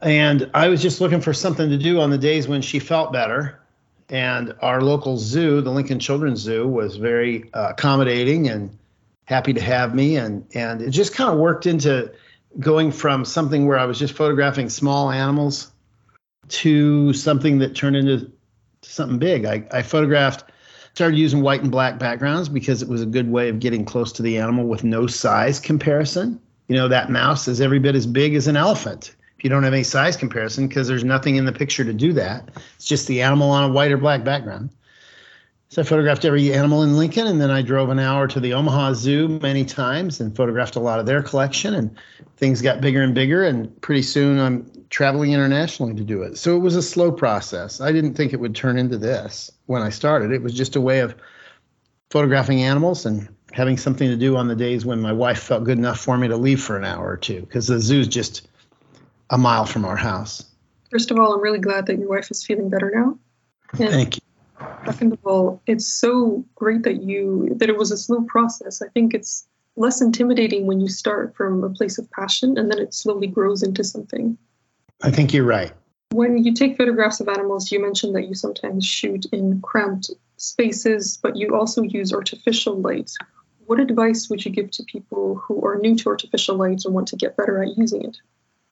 And 0.00 0.48
I 0.54 0.68
was 0.68 0.80
just 0.80 1.00
looking 1.00 1.20
for 1.20 1.34
something 1.34 1.70
to 1.70 1.76
do 1.76 1.98
on 1.98 2.10
the 2.10 2.18
days 2.18 2.46
when 2.46 2.62
she 2.62 2.78
felt 2.78 3.12
better 3.12 3.58
and 4.08 4.54
our 4.60 4.80
local 4.80 5.18
zoo, 5.18 5.60
the 5.60 5.70
Lincoln 5.70 5.98
Children's 5.98 6.40
Zoo, 6.40 6.66
was 6.68 6.96
very 6.96 7.50
uh, 7.52 7.68
accommodating 7.70 8.48
and 8.48 8.76
happy 9.24 9.52
to 9.52 9.60
have 9.60 9.94
me. 9.94 10.16
And 10.16 10.46
and 10.54 10.80
it 10.82 10.90
just 10.90 11.14
kind 11.14 11.30
of 11.30 11.38
worked 11.38 11.66
into 11.66 12.12
going 12.60 12.92
from 12.92 13.24
something 13.24 13.66
where 13.66 13.78
I 13.78 13.84
was 13.84 13.98
just 13.98 14.14
photographing 14.14 14.68
small 14.68 15.10
animals 15.10 15.72
to 16.48 17.12
something 17.12 17.58
that 17.58 17.74
turned 17.74 17.96
into 17.96 18.30
something 18.82 19.18
big. 19.18 19.44
I, 19.44 19.66
I 19.72 19.82
photographed, 19.82 20.44
started 20.94 21.18
using 21.18 21.42
white 21.42 21.62
and 21.62 21.70
black 21.70 21.98
backgrounds 21.98 22.48
because 22.48 22.82
it 22.82 22.88
was 22.88 23.02
a 23.02 23.06
good 23.06 23.30
way 23.30 23.48
of 23.48 23.58
getting 23.58 23.84
close 23.84 24.12
to 24.12 24.22
the 24.22 24.38
animal 24.38 24.66
with 24.66 24.84
no 24.84 25.06
size 25.06 25.58
comparison. 25.58 26.40
You 26.68 26.76
know, 26.76 26.88
that 26.88 27.10
mouse 27.10 27.48
is 27.48 27.60
every 27.60 27.78
bit 27.78 27.94
as 27.94 28.06
big 28.06 28.34
as 28.34 28.46
an 28.46 28.56
elephant 28.56 29.14
if 29.36 29.44
you 29.44 29.50
don't 29.50 29.62
have 29.64 29.72
any 29.72 29.82
size 29.82 30.16
comparison 30.16 30.66
because 30.66 30.88
there's 30.88 31.04
nothing 31.04 31.36
in 31.36 31.44
the 31.44 31.52
picture 31.52 31.84
to 31.84 31.92
do 31.92 32.12
that. 32.14 32.48
It's 32.76 32.86
just 32.86 33.06
the 33.06 33.22
animal 33.22 33.50
on 33.50 33.70
a 33.70 33.72
white 33.72 33.92
or 33.92 33.98
black 33.98 34.24
background. 34.24 34.70
So 35.68 35.82
I 35.82 35.84
photographed 35.84 36.24
every 36.24 36.54
animal 36.54 36.84
in 36.84 36.96
Lincoln, 36.96 37.26
and 37.26 37.40
then 37.40 37.50
I 37.50 37.60
drove 37.60 37.90
an 37.90 37.98
hour 37.98 38.28
to 38.28 38.40
the 38.40 38.54
Omaha 38.54 38.94
Zoo 38.94 39.28
many 39.28 39.64
times 39.64 40.20
and 40.20 40.34
photographed 40.34 40.76
a 40.76 40.80
lot 40.80 41.00
of 41.00 41.06
their 41.06 41.22
collection. 41.22 41.74
And 41.74 41.96
things 42.36 42.62
got 42.62 42.80
bigger 42.80 43.02
and 43.02 43.14
bigger, 43.14 43.42
and 43.44 43.78
pretty 43.82 44.02
soon 44.02 44.38
I'm 44.38 44.70
traveling 44.90 45.32
internationally 45.32 45.94
to 45.94 46.04
do 46.04 46.22
it. 46.22 46.38
So 46.38 46.56
it 46.56 46.60
was 46.60 46.76
a 46.76 46.82
slow 46.82 47.10
process. 47.10 47.80
I 47.80 47.90
didn't 47.90 48.14
think 48.14 48.32
it 48.32 48.40
would 48.40 48.54
turn 48.54 48.78
into 48.78 48.96
this 48.96 49.50
when 49.66 49.82
I 49.82 49.90
started. 49.90 50.30
It 50.30 50.42
was 50.42 50.54
just 50.54 50.76
a 50.76 50.80
way 50.80 51.00
of 51.00 51.16
photographing 52.10 52.62
animals 52.62 53.04
and 53.04 53.28
having 53.52 53.76
something 53.76 54.08
to 54.08 54.16
do 54.16 54.36
on 54.36 54.48
the 54.48 54.54
days 54.54 54.86
when 54.86 55.00
my 55.00 55.12
wife 55.12 55.40
felt 55.40 55.64
good 55.64 55.78
enough 55.78 55.98
for 55.98 56.16
me 56.16 56.28
to 56.28 56.36
leave 56.36 56.62
for 56.62 56.76
an 56.76 56.84
hour 56.84 57.10
or 57.10 57.16
two 57.16 57.40
because 57.40 57.66
the 57.66 57.80
zoo's 57.80 58.06
just 58.06 58.46
a 59.30 59.38
mile 59.38 59.66
from 59.66 59.84
our 59.84 59.96
house. 59.96 60.44
First 60.90 61.10
of 61.10 61.18
all, 61.18 61.34
I'm 61.34 61.42
really 61.42 61.58
glad 61.58 61.86
that 61.86 61.98
your 61.98 62.08
wife 62.08 62.30
is 62.30 62.44
feeling 62.44 62.70
better 62.70 62.92
now. 62.94 63.18
And 63.78 63.90
Thank 63.90 64.16
you. 64.16 64.22
Second 64.86 65.12
of 65.12 65.18
all, 65.26 65.60
it's 65.66 65.86
so 65.86 66.44
great 66.54 66.84
that 66.84 67.02
you 67.02 67.54
that 67.56 67.68
it 67.68 67.76
was 67.76 67.90
a 67.90 67.96
slow 67.96 68.22
process. 68.22 68.80
I 68.80 68.88
think 68.88 69.12
it's 69.12 69.46
less 69.76 70.00
intimidating 70.00 70.66
when 70.66 70.80
you 70.80 70.88
start 70.88 71.36
from 71.36 71.62
a 71.62 71.70
place 71.70 71.98
of 71.98 72.10
passion 72.10 72.56
and 72.56 72.70
then 72.70 72.78
it 72.78 72.94
slowly 72.94 73.26
grows 73.26 73.62
into 73.62 73.84
something. 73.84 74.38
I 75.02 75.10
think 75.10 75.34
you're 75.34 75.44
right. 75.44 75.72
When 76.12 76.42
you 76.42 76.54
take 76.54 76.78
photographs 76.78 77.20
of 77.20 77.28
animals, 77.28 77.70
you 77.70 77.82
mentioned 77.82 78.14
that 78.14 78.28
you 78.28 78.34
sometimes 78.34 78.86
shoot 78.86 79.26
in 79.32 79.60
cramped 79.60 80.10
spaces, 80.38 81.18
but 81.22 81.36
you 81.36 81.54
also 81.54 81.82
use 81.82 82.12
artificial 82.12 82.80
light. 82.80 83.10
What 83.66 83.80
advice 83.80 84.30
would 84.30 84.44
you 84.44 84.52
give 84.52 84.70
to 84.72 84.84
people 84.84 85.34
who 85.34 85.66
are 85.66 85.78
new 85.78 85.96
to 85.96 86.08
artificial 86.08 86.56
light 86.56 86.82
and 86.84 86.94
want 86.94 87.08
to 87.08 87.16
get 87.16 87.36
better 87.36 87.62
at 87.62 87.76
using 87.76 88.04
it? 88.04 88.16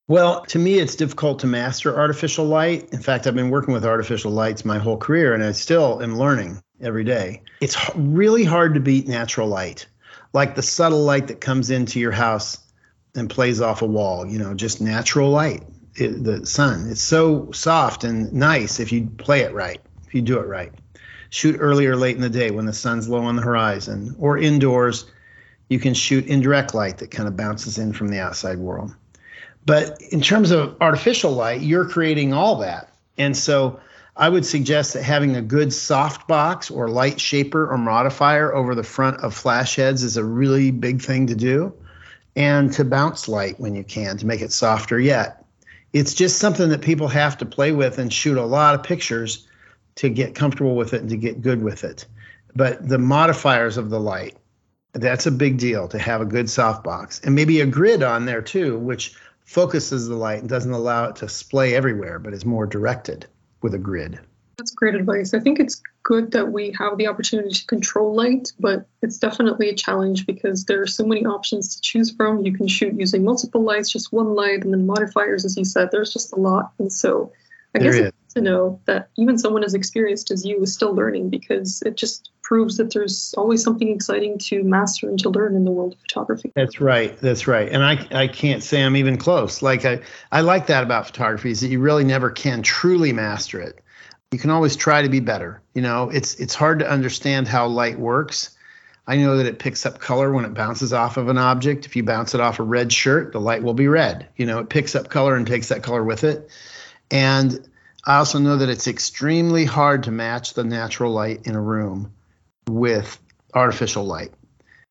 Well, 0.07 0.43
to 0.47 0.59
me, 0.59 0.79
it's 0.79 0.97
difficult 0.97 1.39
to 1.39 1.47
master 1.47 1.97
artificial 1.97 2.45
light. 2.45 2.91
In 2.93 3.01
fact, 3.01 3.27
I've 3.27 3.35
been 3.35 3.49
working 3.49 3.73
with 3.73 3.87
artificial 3.87 4.33
lights 4.33 4.63
my 4.63 4.79
whole 4.79 4.99
career, 4.99 5.33
and 5.33 5.43
I 5.43 5.53
still 5.53 6.03
am 6.03 6.19
learning 6.19 6.63
every 6.79 7.05
day. 7.05 7.41
It's 7.63 7.79
really 7.95 8.45
hard 8.45 8.75
to 8.75 8.81
beat 8.81 9.09
natural 9.09 9.49
light, 9.49 9.87
like 10.35 10.57
the 10.57 10.63
subtle 10.63 11.03
light 11.05 11.29
that 11.29 11.41
comes 11.41 11.71
into 11.71 12.01
your 12.01 12.13
house 12.13 12.59
and 13.15 13.31
plays 13.31 13.63
off 13.63 13.81
a 13.81 13.87
wall, 13.87 14.27
you 14.27 14.39
know, 14.39 14.53
just 14.53 14.79
natural 14.79 15.31
light, 15.31 15.63
it, 15.97 16.23
the 16.23 16.45
sun. 16.45 16.91
It's 16.91 17.01
so 17.01 17.51
soft 17.53 18.05
and 18.05 18.31
nice 18.31 18.81
if 18.81 18.93
you 18.93 19.07
play 19.17 19.41
it 19.41 19.55
right, 19.55 19.81
if 20.07 20.15
you 20.15 20.21
do 20.21 20.39
it 20.39 20.47
right. 20.47 20.73
Shoot 21.31 21.57
early 21.59 21.87
or 21.87 21.97
late 21.97 22.17
in 22.17 22.23
the 22.23 22.29
day 22.29 22.51
when 22.51 22.67
the 22.67 22.75
sun's 22.75 23.09
low 23.09 23.23
on 23.23 23.37
the 23.37 23.43
horizon, 23.43 24.15
or 24.19 24.37
indoors, 24.37 25.07
you 25.71 25.79
can 25.79 25.95
shoot 25.95 26.27
indirect 26.27 26.75
light 26.75 26.99
that 26.99 27.11
kind 27.11 27.27
of 27.27 27.39
bounces 27.39 27.79
in 27.79 27.95
from 27.95 28.09
the 28.09 28.19
outside 28.19 28.59
world. 28.59 28.95
But 29.67 30.01
in 30.11 30.21
terms 30.21 30.51
of 30.51 30.77
artificial 30.81 31.33
light, 31.33 31.63
you're 31.63 31.89
creating 31.89 32.33
all 32.33 32.57
that. 32.57 32.95
And 33.17 33.37
so 33.37 33.81
I 34.17 34.29
would 34.29 34.45
suggest 34.45 34.93
that 34.93 35.03
having 35.03 35.37
a 35.37 35.43
good 35.43 35.73
soft 35.73 36.29
box 36.29 36.71
or 36.71 36.89
light 36.89 37.21
shaper 37.21 37.71
or 37.71 37.79
modifier 37.79 38.55
over 38.55 38.75
the 38.75 38.83
front 38.83 39.21
of 39.21 39.35
flash 39.35 39.77
heads 39.77 40.03
is 40.03 40.17
a 40.17 40.25
really 40.25 40.71
big 40.71 41.03
thing 41.03 41.27
to 41.29 41.35
do. 41.35 41.73
And 42.37 42.73
to 42.73 42.85
bounce 42.85 43.29
light 43.29 43.61
when 43.61 43.77
you 43.77 43.85
can 43.85 44.19
to 44.19 44.27
make 44.27 44.41
it 44.41 44.53
softer 44.53 44.99
yet. 44.99 45.45
It's 45.93 46.15
just 46.15 46.39
something 46.39 46.69
that 46.71 46.83
people 46.83 47.07
have 47.07 47.39
to 47.39 47.47
play 47.47 47.71
with 47.71 47.99
and 47.99 48.13
shoot 48.13 48.37
a 48.37 48.45
lot 48.45 48.75
of 48.75 48.83
pictures 48.83 49.47
to 49.97 50.09
get 50.09 50.35
comfortable 50.35 50.75
with 50.75 50.93
it 50.93 51.01
and 51.01 51.11
to 51.11 51.17
get 51.17 51.41
good 51.41 51.63
with 51.63 51.85
it. 51.85 52.07
But 52.57 52.89
the 52.89 52.99
modifiers 52.99 53.77
of 53.77 53.91
the 53.91 54.01
light, 54.01 54.37
that's 54.93 55.27
a 55.27 55.31
big 55.31 55.59
deal 55.59 55.87
to 55.89 55.99
have 55.99 56.21
a 56.21 56.25
good 56.25 56.47
softbox 56.47 57.25
and 57.25 57.35
maybe 57.35 57.61
a 57.61 57.67
grid 57.67 58.03
on 58.03 58.25
there 58.27 58.43
too, 58.43 58.79
which 58.79 59.15
focuses 59.45 60.09
the 60.09 60.17
light 60.17 60.41
and 60.41 60.49
doesn't 60.49 60.73
allow 60.73 61.05
it 61.05 61.17
to 61.17 61.29
splay 61.29 61.75
everywhere, 61.75 62.19
but 62.19 62.33
is 62.33 62.45
more 62.45 62.67
directed 62.67 63.27
with 63.63 63.75
a 63.75 63.79
grid. 63.79 64.19
That's 64.57 64.71
great 64.71 64.95
advice. 64.95 65.35
I 65.35 65.41
think 65.41 65.59
it's 65.59 65.83
good 66.05 66.31
that 66.33 66.53
we 66.53 66.75
have 66.79 66.97
the 66.97 67.09
opportunity 67.09 67.51
to 67.51 67.67
control 67.67 68.15
light, 68.15 68.53
but 68.61 68.87
it's 69.03 69.19
definitely 69.19 69.69
a 69.69 69.75
challenge 69.75 70.27
because 70.27 70.65
there 70.65 70.81
are 70.81 70.87
so 70.87 71.05
many 71.05 71.27
options 71.27 71.75
to 71.75 71.81
choose 71.81 72.13
from. 72.13 72.45
You 72.45 72.53
can 72.53 72.69
shoot 72.69 72.95
using 72.95 73.25
multiple 73.25 73.63
lights, 73.63 73.91
just 73.91 74.13
one 74.13 74.35
light, 74.35 74.63
and 74.63 74.73
then 74.73 74.87
modifiers, 74.87 75.45
as 75.45 75.57
you 75.57 75.65
said. 75.65 75.89
There's 75.91 76.13
just 76.13 76.33
a 76.33 76.37
lot. 76.37 76.73
And 76.79 76.93
so 76.93 77.33
I 77.75 77.81
there 77.81 77.93
guess 77.93 78.13
to 78.35 78.41
know 78.41 78.81
that 78.87 79.09
even 79.17 79.39
someone 79.39 79.65
as 79.65 79.75
experienced 79.75 80.31
as 80.31 80.45
you 80.45 80.61
is 80.63 80.75
still 80.75 80.95
learning 80.95 81.31
because 81.31 81.83
it 81.83 81.97
just 81.97 82.31
proves 82.43 82.77
that 82.77 82.93
there's 82.93 83.35
always 83.39 83.63
something 83.63 83.89
exciting 83.89 84.39
to 84.39 84.63
master 84.63 85.09
and 85.09 85.19
to 85.19 85.31
learn 85.31 85.57
in 85.57 85.65
the 85.65 85.71
world 85.71 85.95
of 85.95 86.01
photography. 86.01 86.53
That's 86.55 86.81
right. 86.81 87.17
That's 87.19 87.47
right. 87.47 87.69
And 87.71 87.83
I, 87.83 88.07
I 88.13 88.29
can't 88.29 88.63
say 88.63 88.83
I'm 88.83 88.97
even 88.97 89.17
close. 89.17 89.63
Like 89.63 89.85
I, 89.85 90.01
I 90.31 90.43
like 90.43 90.67
that 90.67 90.83
about 90.83 91.07
photography 91.07 91.51
is 91.51 91.61
that 91.61 91.69
you 91.69 91.81
really 91.81 92.05
never 92.05 92.31
can 92.31 92.63
truly 92.63 93.13
master 93.13 93.61
it. 93.61 93.81
You 94.31 94.39
can 94.39 94.51
always 94.51 94.77
try 94.77 95.01
to 95.01 95.09
be 95.09 95.21
better. 95.21 95.63
You 95.75 95.83
know, 95.83 96.11
it's 96.11 96.35
it's 96.37 96.55
hard 96.55 96.81
to 96.81 96.91
understand 96.91 97.47
how 97.47 97.67
light 97.69 97.99
works. 97.99 98.51
I 99.07 99.17
know 99.17 99.37
that 99.37 99.47
it 99.47 99.59
picks 99.59 99.87
up 99.87 100.01
color 100.01 100.33
when 100.33 100.45
it 100.45 100.55
bounces 100.55 100.93
off 100.93 101.17
of 101.17 101.29
an 101.29 101.39
object. 101.39 101.87
If 101.87 101.95
you 101.95 102.03
bounce 102.03 102.35
it 102.35 102.41
off 102.41 102.59
a 102.59 102.63
red 102.63 102.93
shirt, 102.93 103.33
the 103.33 103.41
light 103.41 103.63
will 103.63 103.75
be 103.75 103.87
red. 103.87 104.29
You 104.37 104.47
know, 104.47 104.59
it 104.59 104.71
picks 104.71 104.97
up 104.97 105.09
color 105.09 105.37
and 105.37 105.47
takes 105.47 105.69
that 105.69 105.83
color 105.83 106.03
with 106.03 106.25
it. 106.25 106.51
And 107.11 107.69
I 108.07 108.17
also 108.17 108.39
know 108.39 108.57
that 108.57 108.69
it's 108.69 108.87
extremely 108.87 109.65
hard 109.65 110.03
to 110.05 110.11
match 110.11 110.55
the 110.55 110.65
natural 110.65 111.13
light 111.13 111.47
in 111.47 111.55
a 111.55 111.61
room 111.61 112.13
with 112.69 113.19
artificial 113.55 114.05
light. 114.05 114.33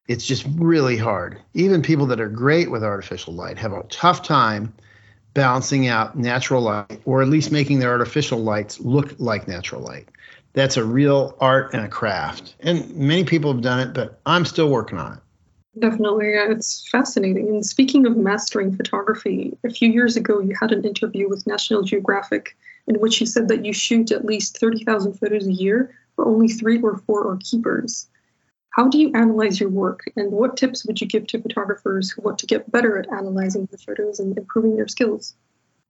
It's 0.07 0.25
just 0.25 0.45
really 0.55 0.97
hard. 0.97 1.39
Even 1.53 1.81
people 1.81 2.07
that 2.07 2.19
are 2.19 2.29
great 2.29 2.71
with 2.71 2.83
artificial 2.83 3.33
light 3.33 3.57
have 3.59 3.71
a 3.71 3.83
tough 3.83 4.23
time 4.23 4.73
balancing 5.33 5.87
out 5.87 6.17
natural 6.17 6.61
light 6.61 7.01
or 7.05 7.21
at 7.21 7.27
least 7.27 7.51
making 7.51 7.79
their 7.79 7.91
artificial 7.91 8.39
lights 8.39 8.79
look 8.79 9.15
like 9.19 9.47
natural 9.47 9.81
light. 9.81 10.09
That's 10.53 10.77
a 10.77 10.83
real 10.83 11.35
art 11.39 11.73
and 11.73 11.85
a 11.85 11.89
craft. 11.89 12.55
And 12.59 12.95
many 12.95 13.23
people 13.23 13.51
have 13.53 13.61
done 13.61 13.79
it, 13.79 13.93
but 13.93 14.19
I'm 14.25 14.45
still 14.45 14.69
working 14.69 14.97
on 14.97 15.13
it. 15.13 15.19
Definitely. 15.79 16.33
Yeah, 16.33 16.51
it's 16.51 16.87
fascinating. 16.89 17.47
And 17.47 17.65
speaking 17.65 18.05
of 18.05 18.15
mastering 18.15 18.75
photography, 18.75 19.57
a 19.63 19.71
few 19.71 19.89
years 19.89 20.15
ago, 20.15 20.39
you 20.39 20.55
had 20.59 20.71
an 20.71 20.83
interview 20.83 21.27
with 21.27 21.47
National 21.47 21.81
Geographic 21.81 22.55
in 22.87 22.99
which 22.99 23.19
you 23.19 23.25
said 23.25 23.47
that 23.47 23.65
you 23.65 23.73
shoot 23.73 24.11
at 24.11 24.25
least 24.25 24.59
30,000 24.59 25.13
photos 25.13 25.47
a 25.47 25.53
year 25.53 25.95
but 26.15 26.27
only 26.27 26.47
three 26.47 26.81
or 26.81 26.97
four 26.97 27.27
are 27.31 27.37
keepers. 27.37 28.07
How 28.69 28.87
do 28.87 28.97
you 28.97 29.11
analyze 29.13 29.59
your 29.59 29.69
work, 29.69 30.01
and 30.15 30.31
what 30.31 30.57
tips 30.57 30.85
would 30.85 30.99
you 30.99 31.07
give 31.07 31.27
to 31.27 31.41
photographers 31.41 32.09
who 32.09 32.23
want 32.23 32.39
to 32.39 32.47
get 32.47 32.71
better 32.71 32.97
at 32.97 33.11
analyzing 33.11 33.67
their 33.67 33.77
photos 33.77 34.19
and 34.19 34.35
improving 34.37 34.75
their 34.75 34.87
skills? 34.87 35.35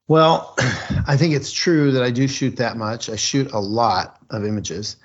Well, 0.08 0.54
I 1.08 1.16
think 1.16 1.34
it's 1.34 1.52
true 1.52 1.92
that 1.94 2.04
I 2.04 2.12
do 2.12 2.28
shoot 2.28 2.58
that 2.58 2.76
much. 2.76 3.10
I 3.10 3.16
shoot 3.16 3.52
a 3.54 3.60
lot 3.60 4.20
of 4.30 4.44
images. 4.44 4.98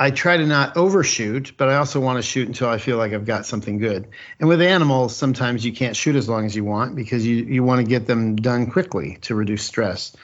I 0.00 0.10
try 0.10 0.36
to 0.36 0.46
not 0.46 0.76
overshoot, 0.76 1.52
but 1.56 1.68
I 1.68 1.76
also 1.76 2.00
want 2.00 2.18
to 2.18 2.22
shoot 2.22 2.48
until 2.48 2.68
I 2.68 2.78
feel 2.78 2.96
like 2.96 3.12
I've 3.12 3.26
got 3.26 3.46
something 3.46 3.78
good. 3.78 4.08
And 4.40 4.48
with 4.48 4.60
animals, 4.60 5.14
sometimes 5.14 5.64
you 5.64 5.72
can't 5.72 5.94
shoot 5.94 6.16
as 6.16 6.28
long 6.28 6.44
as 6.44 6.56
you 6.56 6.64
want 6.64 6.96
because 6.96 7.24
you, 7.24 7.36
you 7.44 7.62
want 7.62 7.82
to 7.82 7.86
get 7.86 8.08
them 8.08 8.34
done 8.34 8.68
quickly 8.68 9.18
to 9.22 9.36
reduce 9.36 9.62
stress. 9.62 10.16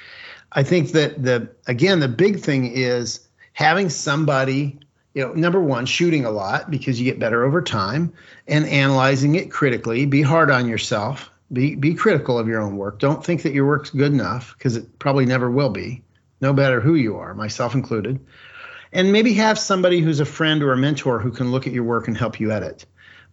I 0.53 0.63
think 0.63 0.93
that 0.93 1.23
the 1.23 1.51
again 1.67 2.01
the 2.01 2.09
big 2.09 2.41
thing 2.41 2.73
is 2.73 3.27
having 3.53 3.91
somebody 3.91 4.79
you 5.15 5.23
know 5.27 5.33
number 5.33 5.61
one 5.61 5.87
shooting 5.87 6.25
a 6.25 6.31
lot 6.31 6.71
because 6.71 6.99
you 6.99 7.05
get 7.05 7.19
better 7.19 7.45
over 7.45 7.61
time 7.63 8.13
and 8.47 8.67
analyzing 8.67 9.35
it 9.35 9.51
critically. 9.51 10.07
Be 10.07 10.23
hard 10.23 10.51
on 10.51 10.69
yourself. 10.69 11.31
Be 11.53 11.75
be 11.75 11.95
critical 11.95 12.39
of 12.39 12.49
your 12.49 12.61
own 12.61 12.77
work. 12.77 12.99
Don't 12.99 13.25
think 13.25 13.43
that 13.43 13.53
your 13.53 13.67
work's 13.67 13.91
good 13.91 14.13
enough 14.13 14.55
because 14.57 14.77
it 14.77 14.99
probably 14.99 15.27
never 15.27 15.51
will 15.51 15.71
be 15.71 16.03
no 16.41 16.53
matter 16.53 16.81
who 16.81 16.95
you 16.95 17.17
are 17.17 17.35
myself 17.35 17.75
included. 17.75 18.21
And 18.93 19.13
maybe 19.13 19.35
have 19.35 19.59
somebody 19.59 20.01
who's 20.01 20.21
a 20.21 20.25
friend 20.25 20.63
or 20.63 20.73
a 20.73 20.77
mentor 20.77 21.19
who 21.19 21.31
can 21.31 21.51
look 21.51 21.67
at 21.67 21.75
your 21.75 21.85
work 21.85 22.09
and 22.09 22.17
help 22.17 22.41
you 22.41 22.53
edit 22.53 22.87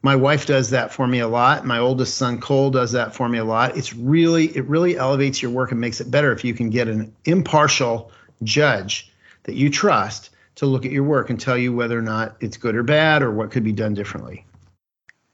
my 0.05 0.15
wife 0.15 0.45
does 0.45 0.69
that 0.69 0.93
for 0.93 1.07
me 1.07 1.17
a 1.17 1.27
lot 1.27 1.65
my 1.65 1.79
oldest 1.79 2.15
son 2.15 2.39
cole 2.39 2.69
does 2.69 2.91
that 2.91 3.15
for 3.15 3.27
me 3.27 3.39
a 3.39 3.43
lot 3.43 3.75
it's 3.75 3.91
really 3.91 4.45
it 4.55 4.63
really 4.65 4.95
elevates 4.95 5.41
your 5.41 5.49
work 5.49 5.71
and 5.71 5.81
makes 5.81 5.99
it 5.99 6.11
better 6.11 6.31
if 6.31 6.45
you 6.45 6.53
can 6.53 6.69
get 6.69 6.87
an 6.87 7.11
impartial 7.25 8.11
judge 8.43 9.11
that 9.45 9.55
you 9.55 9.67
trust 9.67 10.29
to 10.53 10.67
look 10.67 10.85
at 10.85 10.91
your 10.91 11.03
work 11.03 11.31
and 11.31 11.39
tell 11.39 11.57
you 11.57 11.73
whether 11.73 11.97
or 11.97 12.03
not 12.03 12.35
it's 12.39 12.55
good 12.55 12.75
or 12.75 12.83
bad 12.83 13.23
or 13.23 13.31
what 13.31 13.49
could 13.49 13.63
be 13.63 13.71
done 13.71 13.95
differently. 13.95 14.45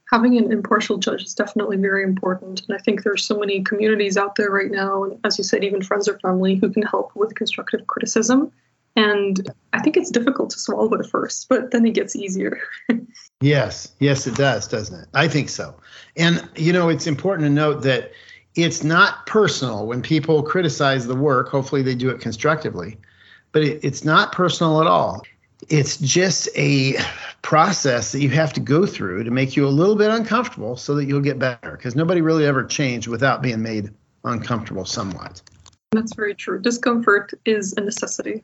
Having 0.10 0.38
an 0.38 0.52
impartial 0.54 0.98
judge 0.98 1.24
is 1.24 1.34
definitely 1.34 1.78
very 1.78 2.04
important. 2.04 2.64
And 2.68 2.78
I 2.78 2.80
think 2.80 3.04
there's 3.04 3.24
so 3.26 3.38
many 3.38 3.64
communities 3.64 4.18
out 4.18 4.36
there 4.36 4.52
right 4.52 4.72
now, 4.72 5.04
and 5.04 5.20
as 5.24 5.38
you 5.38 5.44
said, 5.44 5.64
even 5.64 5.82
friends 5.82 6.08
or 6.08 6.18
family 6.20 6.56
who 6.56 6.70
can 6.70 6.84
help 6.84 7.16
with 7.16 7.36
constructive 7.36 7.88
criticism. 7.88 8.52
And 8.96 9.50
I 9.74 9.80
think 9.82 9.96
it's 9.98 10.12
difficult 10.12 10.50
to 10.52 10.60
swallow 10.60 10.94
at 11.00 11.06
first, 11.06 11.48
but 11.50 11.72
then 11.72 11.86
it 11.86 11.94
gets 11.94 12.16
easier. 12.16 12.60
yes, 13.42 13.94
yes, 14.00 14.28
it 14.28 14.36
does, 14.36 14.68
doesn't 14.68 15.00
it? 15.00 15.08
I 15.14 15.28
think 15.28 15.50
so. 15.50 15.76
And, 16.18 16.48
you 16.56 16.74
know, 16.74 16.90
it's 16.90 17.08
important 17.08 17.46
to 17.48 17.54
note 17.54 17.84
that 17.84 18.12
it's 18.56 18.84
not 18.84 19.26
personal 19.28 19.88
when 19.88 20.02
people 20.02 20.44
criticize 20.44 21.08
the 21.08 21.16
work. 21.16 21.48
Hopefully, 21.48 21.82
they 21.82 21.96
do 21.96 22.10
it 22.10 22.20
constructively 22.20 22.98
but 23.52 23.64
it, 23.64 23.84
it's 23.84 24.04
not 24.04 24.32
personal 24.32 24.82
at 24.82 24.88
all. 24.88 25.22
it's 25.70 25.98
just 25.98 26.50
a 26.56 26.96
process 27.42 28.12
that 28.12 28.22
you 28.22 28.30
have 28.30 28.52
to 28.54 28.60
go 28.60 28.86
through 28.86 29.24
to 29.24 29.32
make 29.32 29.56
you 29.56 29.66
a 29.66 29.70
little 29.70 29.96
bit 29.96 30.10
uncomfortable 30.10 30.76
so 30.76 30.96
that 30.96 31.06
you'll 31.06 31.22
get 31.22 31.38
better 31.38 31.72
because 31.72 31.96
nobody 31.96 32.22
really 32.22 32.46
ever 32.46 32.64
changed 32.64 33.08
without 33.08 33.42
being 33.42 33.62
made 33.62 33.92
uncomfortable 34.24 34.86
somewhat. 34.86 35.42
That's 35.92 36.16
very 36.16 36.34
true. 36.34 36.60
Discomfort 36.60 37.34
is 37.46 37.74
a 37.78 37.82
necessity. 37.82 38.44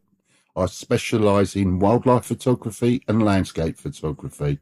I 0.55 0.65
specialise 0.65 1.55
in 1.55 1.79
wildlife 1.79 2.25
photography 2.25 3.03
and 3.07 3.23
landscape 3.23 3.77
photography. 3.77 4.59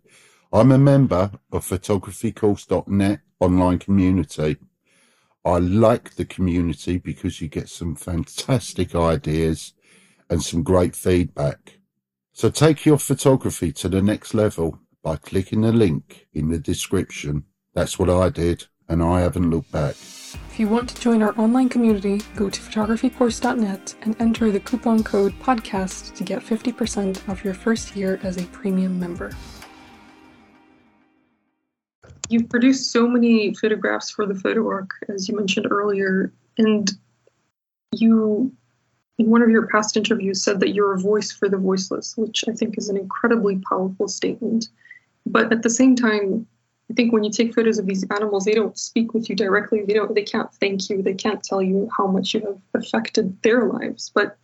I'm 0.54 0.72
a 0.72 0.78
member 0.78 1.32
of 1.52 1.68
photographycourse.net 1.68 3.20
online 3.40 3.80
community. 3.80 4.58
I 5.46 5.58
like 5.58 6.16
the 6.16 6.26
community 6.26 6.98
because 6.98 7.42
you 7.42 7.48
get 7.48 7.70
some 7.70 7.96
fantastic 7.96 8.94
ideas 8.94 9.74
and 10.30 10.44
some 10.44 10.64
great 10.64 10.96
feedback. 10.96 11.80
So 12.34 12.50
take 12.50 12.86
your 12.86 13.00
photography 13.00 13.72
to 13.74 13.90
the 13.90 14.02
next 14.02 14.34
level 14.34 14.80
by 15.04 15.16
clicking 15.16 15.62
the 15.62 15.72
link 15.72 16.28
in 16.34 16.50
the 16.50 16.60
description. 16.60 17.46
That's 17.74 17.98
what 17.98 18.10
I 18.10 18.30
did, 18.30 18.66
and 18.88 19.02
I 19.02 19.22
haven't 19.22 19.50
looked 19.50 19.72
back. 19.72 19.96
If 20.34 20.60
you 20.60 20.68
want 20.68 20.90
to 20.90 21.02
join 21.02 21.22
our 21.22 21.34
online 21.40 21.70
community, 21.70 22.22
go 22.36 22.50
to 22.50 22.60
photographycourse.net 22.60 23.96
and 24.02 24.16
enter 24.22 24.52
the 24.52 24.60
coupon 24.60 25.04
code 25.04 25.34
PODCAST 25.40 26.16
to 26.16 26.24
get 26.24 26.42
50% 26.42 27.28
off 27.30 27.44
your 27.44 27.54
first 27.54 27.96
year 27.96 28.20
as 28.24 28.38
a 28.38 28.46
premium 28.48 29.00
member. 29.00 29.32
You've 32.30 32.50
produced 32.50 32.92
so 32.92 33.08
many 33.08 33.56
photographs 33.56 34.12
for 34.12 34.28
the 34.28 34.36
photo 34.36 34.68
ark, 34.68 34.92
as 35.10 35.28
you 35.28 35.36
mentioned 35.36 35.68
earlier, 35.72 36.32
and 36.58 36.92
you, 37.92 38.52
in 39.18 39.30
one 39.30 39.42
of 39.42 39.50
your 39.50 39.68
past 39.68 39.98
interviews, 39.98 40.44
said 40.44 40.60
that 40.60 40.74
you're 40.76 40.94
a 40.94 41.00
voice 41.00 41.32
for 41.32 41.50
the 41.50 41.58
voiceless, 41.58 42.16
which 42.18 42.44
I 42.48 42.52
think 42.52 42.78
is 42.78 42.90
an 42.90 42.98
incredibly 42.98 43.58
powerful 43.68 44.08
statement. 44.08 44.68
But 45.26 45.52
at 45.52 45.64
the 45.64 45.70
same 45.70 45.96
time, 45.96 46.46
I 46.90 46.96
think 46.96 47.14
when 47.14 47.24
you 47.24 47.32
take 47.32 47.54
photos 47.54 47.78
of 47.78 47.86
these 47.86 48.04
animals, 48.10 48.46
they 48.46 48.54
don't 48.54 48.78
speak 48.78 49.14
with 49.14 49.30
you 49.30 49.36
directly. 49.36 49.84
They 49.84 49.94
don't. 49.94 50.14
They 50.16 50.24
can't 50.24 50.52
thank 50.56 50.90
you. 50.90 51.04
They 51.04 51.14
can't 51.14 51.44
tell 51.44 51.62
you 51.62 51.90
how 51.96 52.08
much 52.08 52.34
you 52.34 52.42
have 52.42 52.84
affected 52.84 53.42
their 53.44 53.66
lives. 53.66 54.12
But 54.14 54.38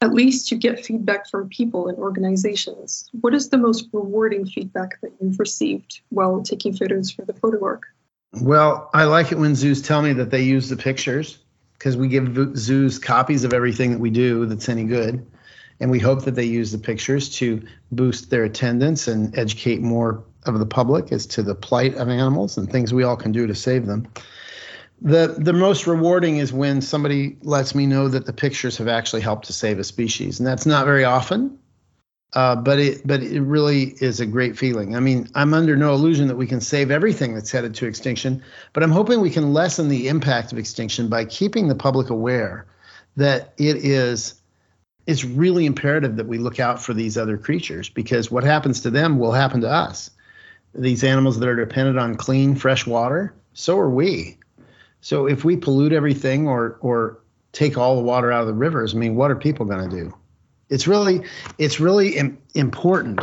at 0.00 0.12
least 0.12 0.50
you 0.50 0.58
get 0.58 0.84
feedback 0.84 1.28
from 1.28 1.48
people 1.48 1.88
and 1.88 1.98
organizations. 1.98 3.08
What 3.20 3.34
is 3.34 3.50
the 3.50 3.58
most 3.58 3.88
rewarding 3.92 4.46
feedback 4.46 5.00
that 5.02 5.12
you've 5.20 5.38
received 5.38 6.00
while 6.08 6.42
taking 6.42 6.74
photos 6.74 7.10
for 7.10 7.24
the 7.24 7.34
photo 7.34 7.62
ark? 7.64 7.84
Well, 8.40 8.90
I 8.94 9.04
like 9.04 9.30
it 9.30 9.38
when 9.38 9.54
zoos 9.54 9.82
tell 9.82 10.02
me 10.02 10.12
that 10.14 10.30
they 10.30 10.42
use 10.42 10.68
the 10.68 10.76
pictures 10.76 11.38
because 11.74 11.96
we 11.96 12.08
give 12.08 12.56
zoos 12.56 12.98
copies 12.98 13.44
of 13.44 13.52
everything 13.52 13.92
that 13.92 14.00
we 14.00 14.10
do 14.10 14.46
that's 14.46 14.68
any 14.68 14.84
good. 14.84 15.26
And 15.80 15.90
we 15.90 15.98
hope 15.98 16.24
that 16.24 16.34
they 16.34 16.44
use 16.44 16.72
the 16.72 16.78
pictures 16.78 17.30
to 17.36 17.62
boost 17.90 18.30
their 18.30 18.44
attendance 18.44 19.08
and 19.08 19.36
educate 19.38 19.80
more 19.80 20.24
of 20.44 20.58
the 20.58 20.66
public 20.66 21.12
as 21.12 21.26
to 21.26 21.42
the 21.42 21.54
plight 21.54 21.94
of 21.94 22.08
animals 22.08 22.56
and 22.56 22.70
things 22.70 22.92
we 22.92 23.04
all 23.04 23.16
can 23.16 23.32
do 23.32 23.46
to 23.46 23.54
save 23.54 23.86
them. 23.86 24.08
The 25.02 25.34
the 25.38 25.52
most 25.52 25.86
rewarding 25.86 26.38
is 26.38 26.52
when 26.52 26.82
somebody 26.82 27.36
lets 27.42 27.74
me 27.74 27.86
know 27.86 28.08
that 28.08 28.26
the 28.26 28.32
pictures 28.32 28.76
have 28.78 28.88
actually 28.88 29.22
helped 29.22 29.46
to 29.46 29.52
save 29.52 29.78
a 29.78 29.84
species, 29.84 30.38
and 30.38 30.46
that's 30.46 30.66
not 30.66 30.84
very 30.84 31.04
often. 31.04 31.58
Uh, 32.32 32.54
but 32.54 32.78
it 32.78 33.04
but 33.04 33.22
it 33.22 33.40
really 33.40 33.94
is 34.00 34.20
a 34.20 34.26
great 34.26 34.56
feeling. 34.56 34.94
I 34.94 35.00
mean, 35.00 35.28
I'm 35.34 35.52
under 35.52 35.76
no 35.76 35.94
illusion 35.94 36.28
that 36.28 36.36
we 36.36 36.46
can 36.46 36.60
save 36.60 36.90
everything 36.90 37.34
that's 37.34 37.50
headed 37.50 37.74
to 37.76 37.86
extinction, 37.86 38.42
but 38.72 38.82
I'm 38.82 38.92
hoping 38.92 39.20
we 39.20 39.30
can 39.30 39.52
lessen 39.52 39.88
the 39.88 40.06
impact 40.06 40.52
of 40.52 40.58
extinction 40.58 41.08
by 41.08 41.24
keeping 41.24 41.66
the 41.66 41.74
public 41.74 42.10
aware 42.10 42.66
that 43.16 43.52
it 43.58 43.76
is 43.78 44.40
it's 45.06 45.24
really 45.24 45.66
imperative 45.66 46.16
that 46.16 46.28
we 46.28 46.38
look 46.38 46.60
out 46.60 46.80
for 46.80 46.94
these 46.94 47.18
other 47.18 47.36
creatures 47.36 47.88
because 47.88 48.30
what 48.30 48.44
happens 48.44 48.80
to 48.82 48.90
them 48.90 49.18
will 49.18 49.32
happen 49.32 49.60
to 49.62 49.68
us. 49.68 50.10
These 50.74 51.04
animals 51.04 51.38
that 51.38 51.48
are 51.48 51.56
dependent 51.56 51.98
on 51.98 52.16
clean, 52.16 52.54
fresh 52.54 52.86
water, 52.86 53.34
so 53.54 53.78
are 53.78 53.90
we. 53.90 54.38
So 55.00 55.26
if 55.26 55.44
we 55.44 55.56
pollute 55.56 55.92
everything 55.92 56.46
or 56.46 56.78
or 56.80 57.18
take 57.52 57.76
all 57.76 57.96
the 57.96 58.02
water 58.02 58.30
out 58.30 58.42
of 58.42 58.46
the 58.46 58.54
rivers, 58.54 58.94
I 58.94 58.98
mean, 58.98 59.16
what 59.16 59.30
are 59.30 59.36
people 59.36 59.66
going 59.66 59.88
to 59.88 59.96
do? 59.96 60.14
It's 60.68 60.86
really 60.86 61.24
it's 61.58 61.80
really 61.80 62.16
Im- 62.16 62.38
important, 62.54 63.20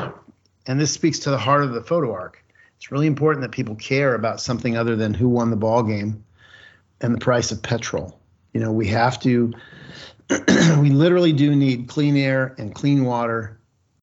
and 0.66 0.80
this 0.80 0.92
speaks 0.92 1.20
to 1.20 1.30
the 1.30 1.38
heart 1.38 1.64
of 1.64 1.74
the 1.74 1.82
photo 1.82 2.12
ark. 2.12 2.44
It's 2.78 2.92
really 2.92 3.08
important 3.08 3.42
that 3.42 3.52
people 3.52 3.76
care 3.76 4.14
about 4.14 4.42
something 4.42 4.78
other 4.78 4.96
than 4.96 5.14
who 5.14 5.30
won 5.30 5.50
the 5.50 5.56
ball 5.56 5.84
game 5.84 6.24
and 7.02 7.14
the 7.14 7.20
price 7.20 7.52
of 7.52 7.62
petrol. 7.62 8.20
You 8.54 8.62
know, 8.62 8.72
we 8.72 8.88
have 8.88 9.20
to 9.22 9.54
we 10.80 10.90
literally 10.90 11.32
do 11.32 11.56
need 11.56 11.88
clean 11.88 12.18
air 12.18 12.54
and 12.58 12.76
clean 12.76 13.06
water 13.06 13.57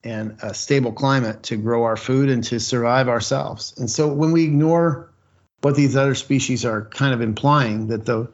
and 0.04 0.36
a 0.42 0.54
stable 0.54 0.92
climate 0.92 1.42
to 1.44 1.56
grow 1.56 1.84
our 1.84 1.96
food 1.96 2.28
and 2.28 2.44
to 2.44 2.60
survive 2.60 3.08
ourselves. 3.08 3.74
And 3.78 3.90
so 3.90 4.06
when 4.06 4.32
we 4.32 4.44
ignore 4.44 5.10
what 5.62 5.74
these 5.74 5.96
other 5.96 6.14
species 6.14 6.64
are 6.64 6.84
kind 6.86 7.14
of 7.14 7.20
implying 7.20 7.88
that 7.88 8.04
the 8.04 8.30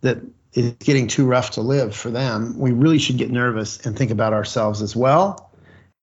that 0.00 0.18
it's 0.54 0.84
getting 0.84 1.06
too 1.06 1.26
rough 1.26 1.50
to 1.50 1.60
live 1.60 1.94
for 1.94 2.10
them, 2.10 2.58
we 2.58 2.72
really 2.72 2.98
should 2.98 3.18
get 3.18 3.30
nervous 3.30 3.84
and 3.86 3.96
think 3.96 4.10
about 4.10 4.32
ourselves 4.32 4.82
as 4.82 4.96
well 4.96 5.50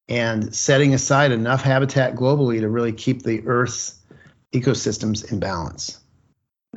and 0.08 0.56
setting 0.56 0.94
aside 0.94 1.32
enough 1.32 1.62
habitat 1.62 2.16
globally 2.16 2.60
to 2.62 2.70
really 2.70 2.94
keep 2.94 3.24
the 3.24 3.46
Earth's 3.46 4.00
ecosystems 4.54 5.32
in 5.32 5.40
balance. 5.40 6.00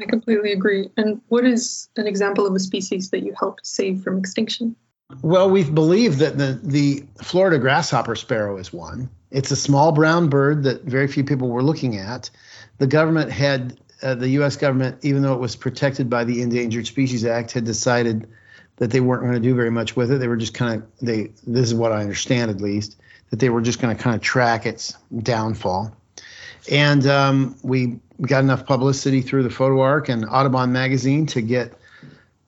I 0.00 0.06
completely 0.06 0.52
agree. 0.52 0.90
And 0.96 1.20
what 1.28 1.44
is 1.44 1.88
an 1.96 2.06
example 2.06 2.46
of 2.46 2.54
a 2.54 2.58
species 2.58 3.10
that 3.10 3.22
you 3.22 3.34
helped 3.38 3.66
save 3.66 4.02
from 4.02 4.18
extinction? 4.18 4.74
Well, 5.22 5.50
we've 5.50 5.74
believed 5.74 6.18
that 6.18 6.38
the, 6.38 6.58
the 6.62 7.04
Florida 7.22 7.58
grasshopper 7.58 8.16
sparrow 8.16 8.56
is 8.58 8.72
one. 8.72 9.10
It's 9.30 9.50
a 9.50 9.56
small 9.56 9.92
brown 9.92 10.28
bird 10.28 10.62
that 10.64 10.82
very 10.84 11.06
few 11.06 11.24
people 11.24 11.48
were 11.48 11.62
looking 11.62 11.96
at. 11.96 12.30
The 12.78 12.86
government 12.86 13.30
had, 13.30 13.78
uh, 14.02 14.14
the 14.14 14.28
U.S. 14.30 14.56
government, 14.56 14.98
even 15.02 15.22
though 15.22 15.34
it 15.34 15.40
was 15.40 15.56
protected 15.56 16.08
by 16.08 16.24
the 16.24 16.42
Endangered 16.42 16.86
Species 16.86 17.24
Act, 17.24 17.52
had 17.52 17.64
decided 17.64 18.28
that 18.76 18.90
they 18.90 19.00
weren't 19.00 19.22
going 19.22 19.34
to 19.34 19.40
do 19.40 19.54
very 19.54 19.70
much 19.70 19.94
with 19.94 20.10
it. 20.10 20.18
They 20.18 20.28
were 20.28 20.36
just 20.36 20.54
kind 20.54 20.82
of, 20.82 20.88
they, 21.00 21.30
this 21.46 21.66
is 21.66 21.74
what 21.74 21.92
I 21.92 22.00
understand 22.00 22.50
at 22.50 22.60
least, 22.60 22.96
that 23.30 23.38
they 23.38 23.50
were 23.50 23.60
just 23.60 23.80
going 23.80 23.94
to 23.94 24.02
kind 24.02 24.16
of 24.16 24.22
track 24.22 24.64
its 24.64 24.96
downfall. 25.22 25.94
And 26.70 27.06
um, 27.06 27.56
we 27.62 28.00
got 28.22 28.42
enough 28.42 28.66
publicity 28.66 29.22
through 29.22 29.42
the 29.42 29.50
Photo 29.50 29.80
Ark 29.80 30.08
and 30.08 30.24
Audubon 30.26 30.72
magazine 30.72 31.26
to 31.26 31.40
get 31.40 31.74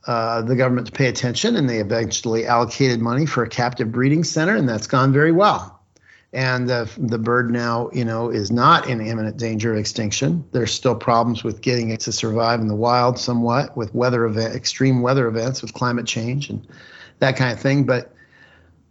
uh, 0.07 0.43
the 0.43 0.57
government 0.57 0.87
to 0.89 0.93
pay 0.93 1.07
attention, 1.07 1.57
and 1.57 1.69
they 1.69 1.79
eventually 1.79 2.47
allocated 2.47 3.01
money 3.01 3.27
for 3.27 3.45
a 3.45 3.49
captive 3.49 3.93
breeding 3.93 4.25
center, 4.25 4.57
and 4.57 4.69
that's 4.69 4.87
gone 4.87 5.13
very 5.13 5.33
well. 5.33 5.81
And 6.33 6.71
uh, 6.71 6.87
the 6.97 7.19
bird 7.19 7.51
now, 7.51 7.91
you 7.93 8.05
know, 8.05 8.31
is 8.31 8.51
not 8.51 8.89
in 8.89 9.01
imminent 9.01 9.37
danger 9.37 9.73
of 9.73 9.79
extinction. 9.79 10.45
There's 10.53 10.73
still 10.73 10.95
problems 10.95 11.45
with 11.45 11.61
getting 11.61 11.91
it 11.91 12.01
to 12.01 12.13
survive 12.13 12.61
in 12.61 12.69
the 12.69 12.75
wild, 12.75 13.19
somewhat 13.19 13.77
with 13.77 13.95
weather 13.95 14.25
event, 14.25 14.55
extreme 14.55 15.03
weather 15.03 15.27
events, 15.27 15.61
with 15.61 15.75
climate 15.75 16.07
change 16.07 16.49
and 16.49 16.67
that 17.19 17.37
kind 17.37 17.53
of 17.53 17.61
thing. 17.61 17.85
But 17.85 18.15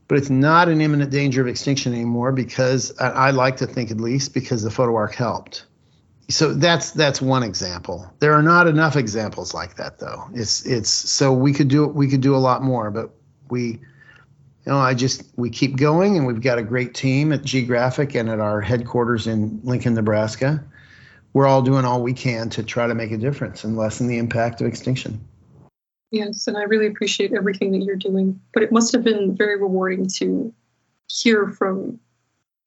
but 0.07 0.17
it's 0.17 0.29
not 0.29 0.67
in 0.69 0.81
imminent 0.81 1.09
danger 1.09 1.41
of 1.41 1.47
extinction 1.47 1.93
anymore 1.93 2.31
because 2.31 2.95
I, 2.99 3.09
I 3.09 3.31
like 3.31 3.57
to 3.57 3.65
think, 3.65 3.91
at 3.91 3.97
least, 4.01 4.33
because 4.33 4.61
the 4.61 4.69
photo 4.69 4.95
ark 4.95 5.15
helped 5.15 5.65
so 6.31 6.53
that's 6.53 6.91
that's 6.91 7.21
one 7.21 7.43
example. 7.43 8.11
There 8.19 8.33
are 8.33 8.43
not 8.43 8.67
enough 8.67 8.95
examples 8.95 9.53
like 9.53 9.75
that 9.75 9.99
though. 9.99 10.25
It's 10.33 10.65
it's 10.65 10.89
so 10.89 11.33
we 11.33 11.53
could 11.53 11.67
do 11.67 11.87
we 11.87 12.07
could 12.07 12.21
do 12.21 12.35
a 12.35 12.37
lot 12.37 12.63
more, 12.63 12.91
but 12.91 13.11
we 13.49 13.79
you 14.65 14.71
know, 14.71 14.77
I 14.77 14.93
just 14.93 15.23
we 15.37 15.49
keep 15.49 15.75
going 15.75 16.17
and 16.17 16.27
we've 16.27 16.41
got 16.41 16.59
a 16.59 16.63
great 16.63 16.93
team 16.93 17.31
at 17.31 17.43
Geographic 17.43 18.15
and 18.15 18.29
at 18.29 18.39
our 18.39 18.61
headquarters 18.61 19.25
in 19.25 19.59
Lincoln, 19.63 19.95
Nebraska. 19.95 20.63
We're 21.33 21.47
all 21.47 21.61
doing 21.61 21.85
all 21.85 22.03
we 22.03 22.13
can 22.13 22.49
to 22.51 22.63
try 22.63 22.87
to 22.87 22.93
make 22.93 23.11
a 23.11 23.17
difference 23.17 23.63
and 23.63 23.75
lessen 23.75 24.07
the 24.07 24.17
impact 24.17 24.61
of 24.61 24.67
extinction. 24.67 25.25
Yes, 26.11 26.45
and 26.47 26.57
I 26.57 26.63
really 26.63 26.87
appreciate 26.87 27.33
everything 27.33 27.71
that 27.71 27.83
you're 27.83 27.95
doing. 27.95 28.39
But 28.53 28.63
it 28.63 28.71
must 28.71 28.91
have 28.91 29.03
been 29.03 29.35
very 29.35 29.59
rewarding 29.59 30.07
to 30.17 30.53
hear 31.07 31.47
from 31.47 31.99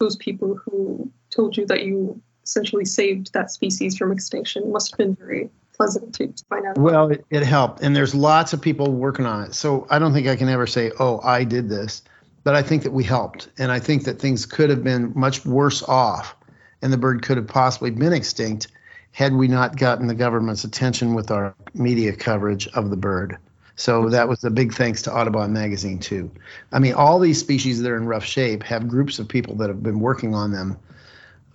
those 0.01 0.17
people 0.17 0.57
who 0.57 1.13
told 1.31 1.57
you 1.57 1.67
that 1.67 1.85
you 1.85 2.21
essentially 2.45 2.85
saved 2.85 3.33
that 3.33 3.51
species 3.51 3.97
from 3.97 4.13
extinction. 4.13 4.65
It 4.65 4.69
must 4.69 4.93
have 4.93 4.99
been 4.99 5.15
very 5.15 5.51
pleasant 5.77 6.15
to 6.15 6.33
find 6.49 6.67
out. 6.67 6.79
Well, 6.79 7.11
it, 7.11 7.25
it 7.31 7.43
helped, 7.43 7.83
and 7.83 7.97
there's 7.97 8.15
lots 8.15 8.53
of 8.53 8.61
people 8.61 8.93
working 8.93 9.27
on 9.27 9.45
it. 9.45 9.55
So 9.55 9.87
I 9.91 9.99
don't 9.99 10.13
think 10.13 10.29
I 10.29 10.37
can 10.37 10.49
ever 10.49 10.67
say, 10.67 10.93
"Oh, 11.01 11.21
I 11.25 11.45
did 11.45 11.69
this," 11.69 12.03
but 12.45 12.55
I 12.55 12.63
think 12.63 12.83
that 12.85 12.93
we 12.93 13.03
helped, 13.03 13.49
and 13.59 13.73
I 13.73 13.81
think 13.81 14.05
that 14.05 14.21
things 14.21 14.47
could 14.47 14.71
have 14.71 14.85
been 14.85 15.13
much 15.17 15.45
worse 15.45 15.83
off. 15.83 16.37
and 16.83 16.93
the 16.93 16.99
bird 16.99 17.23
could 17.23 17.39
have 17.39 17.47
possibly 17.47 17.91
been 17.91 18.13
extinct 18.13 18.69
had 19.13 19.33
we 19.33 19.49
not 19.49 19.77
gotten 19.77 20.07
the 20.07 20.15
government's 20.15 20.65
attention 20.65 21.15
with 21.15 21.31
our 21.31 21.55
media 21.73 22.15
coverage 22.15 22.69
of 22.75 22.91
the 22.91 22.97
bird. 22.97 23.39
So 23.77 24.11
that 24.11 24.29
was 24.29 24.45
a 24.45 24.51
big 24.51 24.75
thanks 24.75 25.01
to 25.03 25.15
Audubon 25.15 25.53
Magazine 25.53 25.99
too. 25.99 26.31
I 26.73 26.79
mean, 26.79 26.93
all 26.93 27.19
these 27.19 27.41
species 27.41 27.81
that 27.81 27.91
are 27.91 27.97
in 27.97 28.07
rough 28.07 28.25
shape 28.25 28.63
have 28.65 28.87
groups 28.87 29.19
of 29.19 29.29
people 29.29 29.55
that 29.57 29.69
have 29.69 29.83
been 29.83 29.99
working 29.99 30.35
on 30.35 30.53
them 30.53 30.77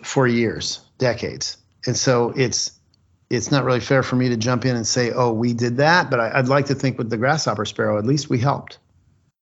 for 0.03 0.27
years, 0.27 0.81
decades, 0.97 1.57
and 1.85 1.95
so 1.95 2.33
it's 2.35 2.71
it's 3.29 3.51
not 3.51 3.63
really 3.63 3.79
fair 3.79 4.01
for 4.01 4.15
me 4.15 4.29
to 4.29 4.37
jump 4.37 4.65
in 4.65 4.75
and 4.75 4.87
say, 4.87 5.11
"Oh, 5.11 5.31
we 5.31 5.53
did 5.53 5.77
that," 5.77 6.09
but 6.09 6.19
I, 6.19 6.39
would 6.39 6.49
like 6.49 6.67
to 6.67 6.75
think 6.75 6.97
with 6.97 7.09
the 7.09 7.17
grasshopper 7.17 7.65
sparrow, 7.65 7.97
at 7.97 8.05
least 8.05 8.29
we 8.29 8.39
helped. 8.39 8.79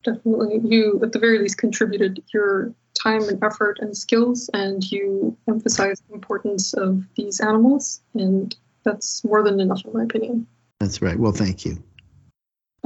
Definitely, 0.03 0.61
you 0.63 0.99
at 1.03 1.11
the 1.11 1.19
very 1.19 1.39
least 1.39 1.57
contributed 1.57 2.23
your 2.33 2.73
time 2.93 3.23
and 3.23 3.43
effort 3.43 3.79
and 3.81 3.95
skills, 3.95 4.49
and 4.53 4.83
you 4.91 5.37
emphasized 5.47 6.03
the 6.07 6.15
importance 6.15 6.73
of 6.73 7.03
these 7.15 7.39
animals, 7.39 8.01
and 8.13 8.55
that's 8.83 9.23
more 9.23 9.43
than 9.43 9.59
enough, 9.59 9.83
in 9.85 9.93
my 9.93 10.03
opinion. 10.03 10.47
That's 10.79 11.01
right. 11.01 11.17
Well, 11.17 11.31
thank 11.31 11.65
you. 11.65 11.81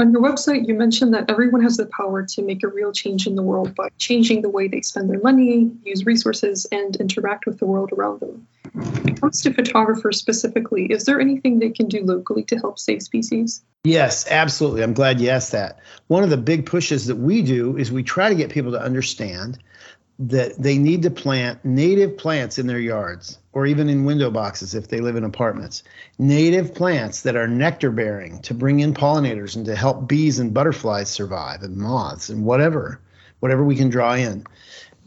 On 0.01 0.11
your 0.11 0.23
website, 0.23 0.67
you 0.67 0.73
mentioned 0.73 1.13
that 1.13 1.29
everyone 1.29 1.61
has 1.61 1.77
the 1.77 1.85
power 1.85 2.25
to 2.25 2.41
make 2.41 2.63
a 2.63 2.67
real 2.67 2.91
change 2.91 3.27
in 3.27 3.35
the 3.35 3.43
world 3.43 3.75
by 3.75 3.89
changing 3.99 4.41
the 4.41 4.49
way 4.49 4.67
they 4.67 4.81
spend 4.81 5.11
their 5.11 5.19
money, 5.19 5.69
use 5.85 6.07
resources, 6.07 6.65
and 6.71 6.95
interact 6.95 7.45
with 7.45 7.59
the 7.59 7.67
world 7.67 7.91
around 7.91 8.19
them. 8.19 8.47
When 8.73 9.09
it 9.09 9.21
comes 9.21 9.43
to 9.43 9.53
photographers 9.53 10.17
specifically, 10.17 10.87
is 10.87 11.05
there 11.05 11.21
anything 11.21 11.59
they 11.59 11.69
can 11.69 11.87
do 11.87 12.03
locally 12.03 12.41
to 12.45 12.55
help 12.55 12.79
save 12.79 13.03
species? 13.03 13.61
Yes, 13.83 14.25
absolutely. 14.27 14.81
I'm 14.81 14.93
glad 14.93 15.21
you 15.21 15.29
asked 15.29 15.51
that. 15.51 15.77
One 16.07 16.23
of 16.23 16.31
the 16.31 16.37
big 16.37 16.65
pushes 16.65 17.05
that 17.05 17.17
we 17.17 17.43
do 17.43 17.77
is 17.77 17.91
we 17.91 18.01
try 18.01 18.27
to 18.27 18.35
get 18.35 18.49
people 18.49 18.71
to 18.71 18.81
understand 18.81 19.59
that 20.21 20.55
they 20.61 20.77
need 20.77 21.01
to 21.01 21.09
plant 21.09 21.65
native 21.65 22.15
plants 22.15 22.59
in 22.59 22.67
their 22.67 22.79
yards 22.79 23.39
or 23.53 23.65
even 23.65 23.89
in 23.89 24.05
window 24.05 24.29
boxes 24.29 24.75
if 24.75 24.87
they 24.87 24.99
live 24.99 25.15
in 25.15 25.23
apartments. 25.23 25.83
Native 26.19 26.75
plants 26.75 27.21
that 27.21 27.35
are 27.35 27.47
nectar 27.47 27.89
bearing 27.89 28.39
to 28.43 28.53
bring 28.53 28.81
in 28.81 28.93
pollinators 28.93 29.55
and 29.55 29.65
to 29.65 29.75
help 29.75 30.07
bees 30.07 30.37
and 30.37 30.53
butterflies 30.53 31.09
survive 31.09 31.63
and 31.63 31.75
moths 31.75 32.29
and 32.29 32.45
whatever, 32.45 33.01
whatever 33.39 33.63
we 33.63 33.75
can 33.75 33.89
draw 33.89 34.13
in. 34.13 34.45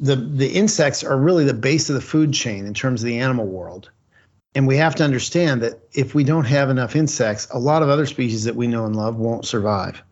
The 0.01 0.17
the 0.17 0.49
insects 0.49 1.05
are 1.05 1.17
really 1.17 1.45
the 1.45 1.55
base 1.55 1.89
of 1.89 1.95
the 1.95 2.01
food 2.01 2.35
chain 2.35 2.67
in 2.67 2.75
terms 2.75 3.01
of 3.01 3.07
the 3.07 3.21
animal 3.21 3.47
world. 3.47 3.91
And 4.57 4.67
we 4.67 4.77
have 4.79 4.97
to 4.97 5.05
understand 5.05 5.63
that 5.63 5.79
if 5.93 6.15
we 6.15 6.25
don't 6.25 6.45
have 6.45 6.71
enough 6.71 6.97
insects, 6.97 7.47
a 7.53 7.59
lot 7.59 7.83
of 7.83 7.89
other 7.89 8.07
species 8.07 8.45
that 8.45 8.57
we 8.57 8.67
know 8.67 8.85
and 8.85 8.97
love 8.97 9.17
won't 9.17 9.47
survive. 9.47 10.03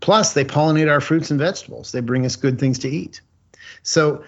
Plus, 0.00 0.34
they 0.34 0.44
pollinate 0.44 0.90
our 0.90 1.00
fruits 1.00 1.30
and 1.30 1.38
vegetables. 1.38 1.92
They 1.92 2.00
bring 2.00 2.26
us 2.26 2.34
good 2.34 2.58
things 2.58 2.80
to 2.80 2.88
eat. 2.88 3.20
So 3.82 4.24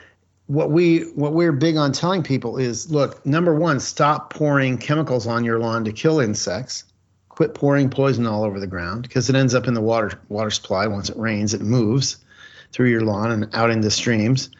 what 0.47 0.71
we 0.71 1.01
what 1.15 1.33
we're 1.33 1.53
big 1.53 1.77
on 1.77 1.93
telling 1.93 2.23
people 2.23 2.59
is 2.59 2.91
look 2.91 3.25
number 3.25 3.55
one 3.55 3.81
stop 3.81 4.33
pouring 4.33 4.77
chemicals 4.79 5.27
on 5.27 5.45
your 5.45 5.59
lawn 5.59 5.85
to 5.85 5.93
kill 5.93 6.21
insects. 6.21 6.85
Quit 7.29 7.55
pouring 7.55 7.91
poison 7.91 8.27
all 8.27 8.45
over 8.45 8.61
the 8.61 8.67
ground 8.67 9.03
because 9.03 9.29
it 9.29 9.35
ends 9.35 9.55
up 9.55 9.67
in 9.67 9.75
the 9.75 9.81
water 9.81 10.21
water 10.29 10.51
supply. 10.51 10.87
Once 10.87 11.09
it 11.09 11.17
rains 11.17 11.55
it 11.55 11.63
moves 11.63 12.19
through 12.73 12.91
your 12.91 13.03
lawn 13.03 13.31
and 13.31 13.55
out 13.55 13.71
into 13.71 13.91
streams. 13.91 14.51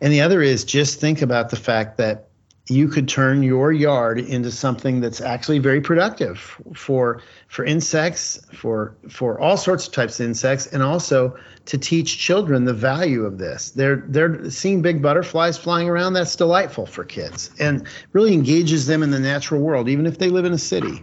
And 0.00 0.12
the 0.12 0.20
other 0.20 0.42
is 0.42 0.64
just 0.64 1.00
think 1.00 1.22
about 1.22 1.50
the 1.50 1.56
fact 1.56 1.98
that 1.98 2.27
you 2.70 2.88
could 2.88 3.08
turn 3.08 3.42
your 3.42 3.72
yard 3.72 4.18
into 4.18 4.50
something 4.50 5.00
that's 5.00 5.20
actually 5.20 5.58
very 5.58 5.80
productive 5.80 6.60
for 6.74 7.22
for 7.48 7.64
insects 7.64 8.38
for 8.52 8.96
for 9.08 9.40
all 9.40 9.56
sorts 9.56 9.86
of 9.86 9.92
types 9.92 10.20
of 10.20 10.26
insects 10.26 10.66
and 10.66 10.82
also 10.82 11.34
to 11.64 11.78
teach 11.78 12.18
children 12.18 12.64
the 12.64 12.74
value 12.74 13.24
of 13.24 13.38
this. 13.38 13.70
They're 13.70 14.04
they're 14.08 14.50
seeing 14.50 14.82
big 14.82 15.00
butterflies 15.00 15.56
flying 15.56 15.88
around 15.88 16.12
that's 16.12 16.36
delightful 16.36 16.86
for 16.86 17.04
kids 17.04 17.50
and 17.58 17.86
really 18.12 18.34
engages 18.34 18.86
them 18.86 19.02
in 19.02 19.10
the 19.10 19.20
natural 19.20 19.60
world 19.62 19.88
even 19.88 20.06
if 20.06 20.18
they 20.18 20.28
live 20.28 20.44
in 20.44 20.52
a 20.52 20.58
city. 20.58 21.02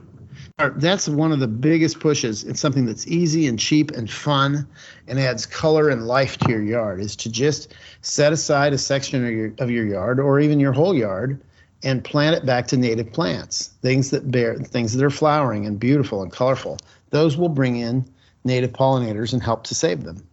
That's 0.58 1.10
one 1.10 1.34
of 1.34 1.42
the 1.42 1.50
biggest 1.50 2.00
pushes. 2.00 2.46
It's 2.46 2.62
something 2.62 2.86
that's 2.86 3.06
easy 3.08 3.48
and 3.48 3.60
cheap 3.60 3.92
and 3.92 4.10
fun 4.10 4.66
and 5.06 5.20
adds 5.20 5.46
color 5.46 5.90
and 5.90 6.08
life 6.08 6.38
to 6.38 6.50
your 6.50 6.62
yard 6.62 7.02
is 7.02 7.18
to 7.18 7.30
just 7.30 7.74
set 8.00 8.32
aside 8.32 8.72
a 8.72 8.78
section 8.78 9.26
of 9.26 9.32
your, 9.32 9.54
of 9.60 9.70
your 9.70 9.86
yard 9.86 10.18
or 10.18 10.40
even 10.40 10.62
your 10.62 10.72
whole 10.72 10.96
yard 10.96 11.42
and 11.86 12.04
plant 12.04 12.36
it 12.36 12.46
back 12.46 12.68
to 12.68 12.78
native 12.78 13.14
plants, 13.14 13.68
things 13.82 14.10
that 14.10 14.30
bear 14.30 14.56
things 14.56 14.94
that 14.94 15.06
are 15.06 15.12
flowering 15.12 15.66
and 15.66 15.80
beautiful 15.80 16.24
and 16.24 16.32
colorful. 16.32 16.78
Those 17.12 17.38
will 17.38 17.50
bring 17.50 17.78
in 17.78 18.06
native 18.44 18.74
pollinators 18.74 19.32
and 19.32 19.42
help 19.42 19.64
to 19.66 19.76
save 19.76 20.04
them. 20.04 20.28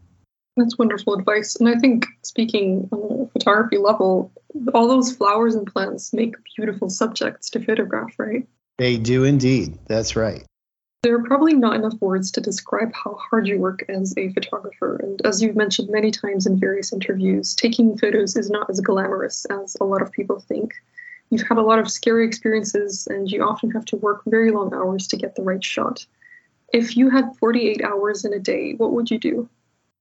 That's 0.56 0.76
wonderful 0.76 1.14
advice. 1.14 1.56
And 1.56 1.68
I 1.68 1.76
think 1.76 2.06
speaking 2.22 2.88
on 2.90 3.26
a 3.26 3.30
photography 3.30 3.78
level, 3.78 4.32
all 4.74 4.88
those 4.88 5.12
flowers 5.12 5.54
and 5.54 5.66
plants 5.66 6.12
make 6.12 6.34
beautiful 6.56 6.90
subjects 6.90 7.50
to 7.50 7.60
photograph, 7.60 8.18
right? 8.18 8.46
They 8.78 8.96
do 8.96 9.24
indeed. 9.24 9.78
That's 9.86 10.16
right. 10.16 10.44
There 11.02 11.16
are 11.16 11.24
probably 11.24 11.54
not 11.54 11.74
enough 11.74 11.94
words 12.00 12.30
to 12.32 12.40
describe 12.40 12.92
how 12.94 13.14
hard 13.14 13.48
you 13.48 13.58
work 13.58 13.84
as 13.88 14.14
a 14.16 14.32
photographer. 14.32 15.00
And 15.02 15.20
as 15.26 15.42
you've 15.42 15.56
mentioned 15.56 15.90
many 15.90 16.10
times 16.10 16.46
in 16.46 16.60
various 16.60 16.92
interviews, 16.92 17.54
taking 17.54 17.98
photos 17.98 18.36
is 18.36 18.50
not 18.50 18.70
as 18.70 18.80
glamorous 18.80 19.44
as 19.46 19.76
a 19.80 19.84
lot 19.84 20.02
of 20.02 20.12
people 20.12 20.38
think 20.38 20.74
you've 21.32 21.48
had 21.48 21.56
a 21.56 21.62
lot 21.62 21.78
of 21.78 21.90
scary 21.90 22.26
experiences 22.26 23.08
and 23.10 23.30
you 23.30 23.42
often 23.42 23.70
have 23.70 23.86
to 23.86 23.96
work 23.96 24.20
very 24.26 24.50
long 24.50 24.72
hours 24.74 25.06
to 25.08 25.16
get 25.16 25.34
the 25.34 25.42
right 25.42 25.64
shot. 25.64 26.04
If 26.74 26.94
you 26.94 27.08
had 27.08 27.34
48 27.36 27.82
hours 27.82 28.26
in 28.26 28.34
a 28.34 28.38
day, 28.38 28.74
what 28.74 28.92
would 28.92 29.10
you 29.10 29.18
do? 29.18 29.48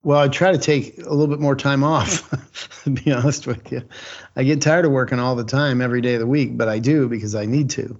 Well, 0.04 0.20
I'd 0.20 0.34
try 0.34 0.52
to 0.52 0.58
take 0.58 0.98
a 0.98 1.10
little 1.10 1.28
bit 1.28 1.40
more 1.40 1.56
time 1.56 1.86
off, 1.86 2.30
to 2.84 2.90
be 2.90 3.14
honest 3.14 3.48
with 3.48 3.72
you. 3.72 3.82
I 4.36 4.44
get 4.44 4.62
tired 4.62 4.84
of 4.84 4.92
working 4.92 5.20
all 5.20 5.36
the 5.36 5.46
time 5.46 5.80
every 5.80 6.02
day 6.02 6.16
of 6.16 6.20
the 6.20 6.28
week, 6.28 6.58
but 6.58 6.68
I 6.68 6.80
do 6.80 7.08
because 7.08 7.34
I 7.34 7.46
need 7.46 7.70
to. 7.72 7.98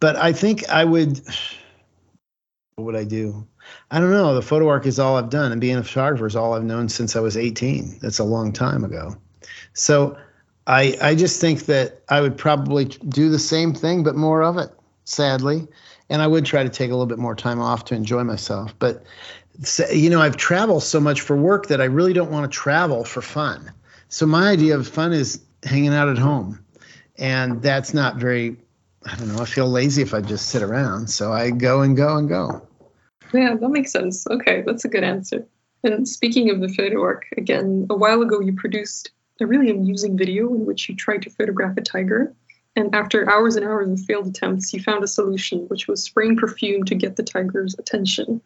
But 0.00 0.16
I 0.16 0.32
think 0.32 0.68
I 0.68 0.84
would, 0.84 1.18
what 2.74 2.84
would 2.86 2.96
I 2.96 3.04
do? 3.04 3.46
I 3.88 4.00
don't 4.00 4.10
know. 4.10 4.34
The 4.34 4.42
photo 4.42 4.66
ark 4.68 4.86
is 4.86 4.98
all 4.98 5.16
I've 5.16 5.30
done, 5.30 5.52
and 5.52 5.60
being 5.60 5.76
a 5.76 5.84
photographer 5.84 6.26
is 6.26 6.34
all 6.34 6.54
I've 6.54 6.64
known 6.64 6.88
since 6.88 7.14
I 7.14 7.20
was 7.20 7.36
18. 7.36 8.00
That's 8.00 8.18
a 8.18 8.24
long 8.24 8.52
time 8.52 8.82
ago. 8.82 9.16
So 9.74 10.16
I 10.66 10.96
I 11.00 11.14
just 11.14 11.40
think 11.40 11.66
that 11.66 12.02
I 12.08 12.20
would 12.20 12.36
probably 12.36 12.84
do 12.84 13.30
the 13.30 13.38
same 13.38 13.74
thing, 13.74 14.02
but 14.02 14.14
more 14.14 14.42
of 14.42 14.58
it, 14.58 14.70
sadly. 15.04 15.66
And 16.08 16.20
I 16.20 16.26
would 16.26 16.44
try 16.44 16.62
to 16.62 16.68
take 16.68 16.90
a 16.90 16.92
little 16.92 17.06
bit 17.06 17.18
more 17.18 17.34
time 17.34 17.60
off 17.60 17.86
to 17.86 17.94
enjoy 17.94 18.22
myself. 18.24 18.74
But 18.78 19.02
you 19.92 20.10
know, 20.10 20.20
I've 20.20 20.36
traveled 20.36 20.82
so 20.82 21.00
much 21.00 21.20
for 21.20 21.36
work 21.36 21.66
that 21.66 21.80
I 21.80 21.84
really 21.84 22.12
don't 22.12 22.30
want 22.30 22.50
to 22.50 22.56
travel 22.56 23.04
for 23.04 23.22
fun. 23.22 23.72
So 24.08 24.26
my 24.26 24.50
idea 24.50 24.76
of 24.76 24.86
fun 24.86 25.12
is 25.12 25.40
hanging 25.62 25.94
out 25.94 26.08
at 26.08 26.18
home, 26.18 26.64
and 27.18 27.62
that's 27.62 27.94
not 27.94 28.16
very. 28.16 28.56
I 29.04 29.16
don't 29.16 29.34
know. 29.34 29.42
I 29.42 29.46
feel 29.46 29.68
lazy 29.68 30.00
if 30.02 30.14
I 30.14 30.20
just 30.20 30.50
sit 30.50 30.62
around. 30.62 31.08
So 31.08 31.32
I 31.32 31.50
go 31.50 31.82
and 31.82 31.96
go 31.96 32.16
and 32.16 32.28
go. 32.28 32.68
Yeah, 33.34 33.56
that 33.56 33.68
makes 33.68 33.90
sense. 33.90 34.26
Okay, 34.28 34.62
that's 34.64 34.84
a 34.84 34.88
good 34.88 35.02
answer. 35.02 35.44
And 35.82 36.06
speaking 36.06 36.50
of 36.50 36.60
the 36.60 36.68
photo 36.68 37.02
ark, 37.02 37.26
again, 37.36 37.86
a 37.90 37.96
while 37.96 38.22
ago 38.22 38.38
you 38.40 38.52
produced 38.52 39.10
a 39.40 39.46
really 39.46 39.70
amusing 39.70 40.16
video 40.16 40.54
in 40.54 40.66
which 40.66 40.88
you 40.88 40.96
tried 40.96 41.22
to 41.22 41.30
photograph 41.30 41.76
a 41.76 41.80
tiger. 41.80 42.34
And 42.74 42.94
after 42.94 43.30
hours 43.30 43.56
and 43.56 43.66
hours 43.66 44.00
of 44.00 44.06
failed 44.06 44.26
attempts, 44.26 44.72
you 44.72 44.80
found 44.80 45.04
a 45.04 45.08
solution, 45.08 45.66
which 45.68 45.88
was 45.88 46.02
spraying 46.02 46.36
perfume 46.36 46.84
to 46.84 46.94
get 46.94 47.16
the 47.16 47.22
tiger's 47.22 47.74
attention. 47.78 48.40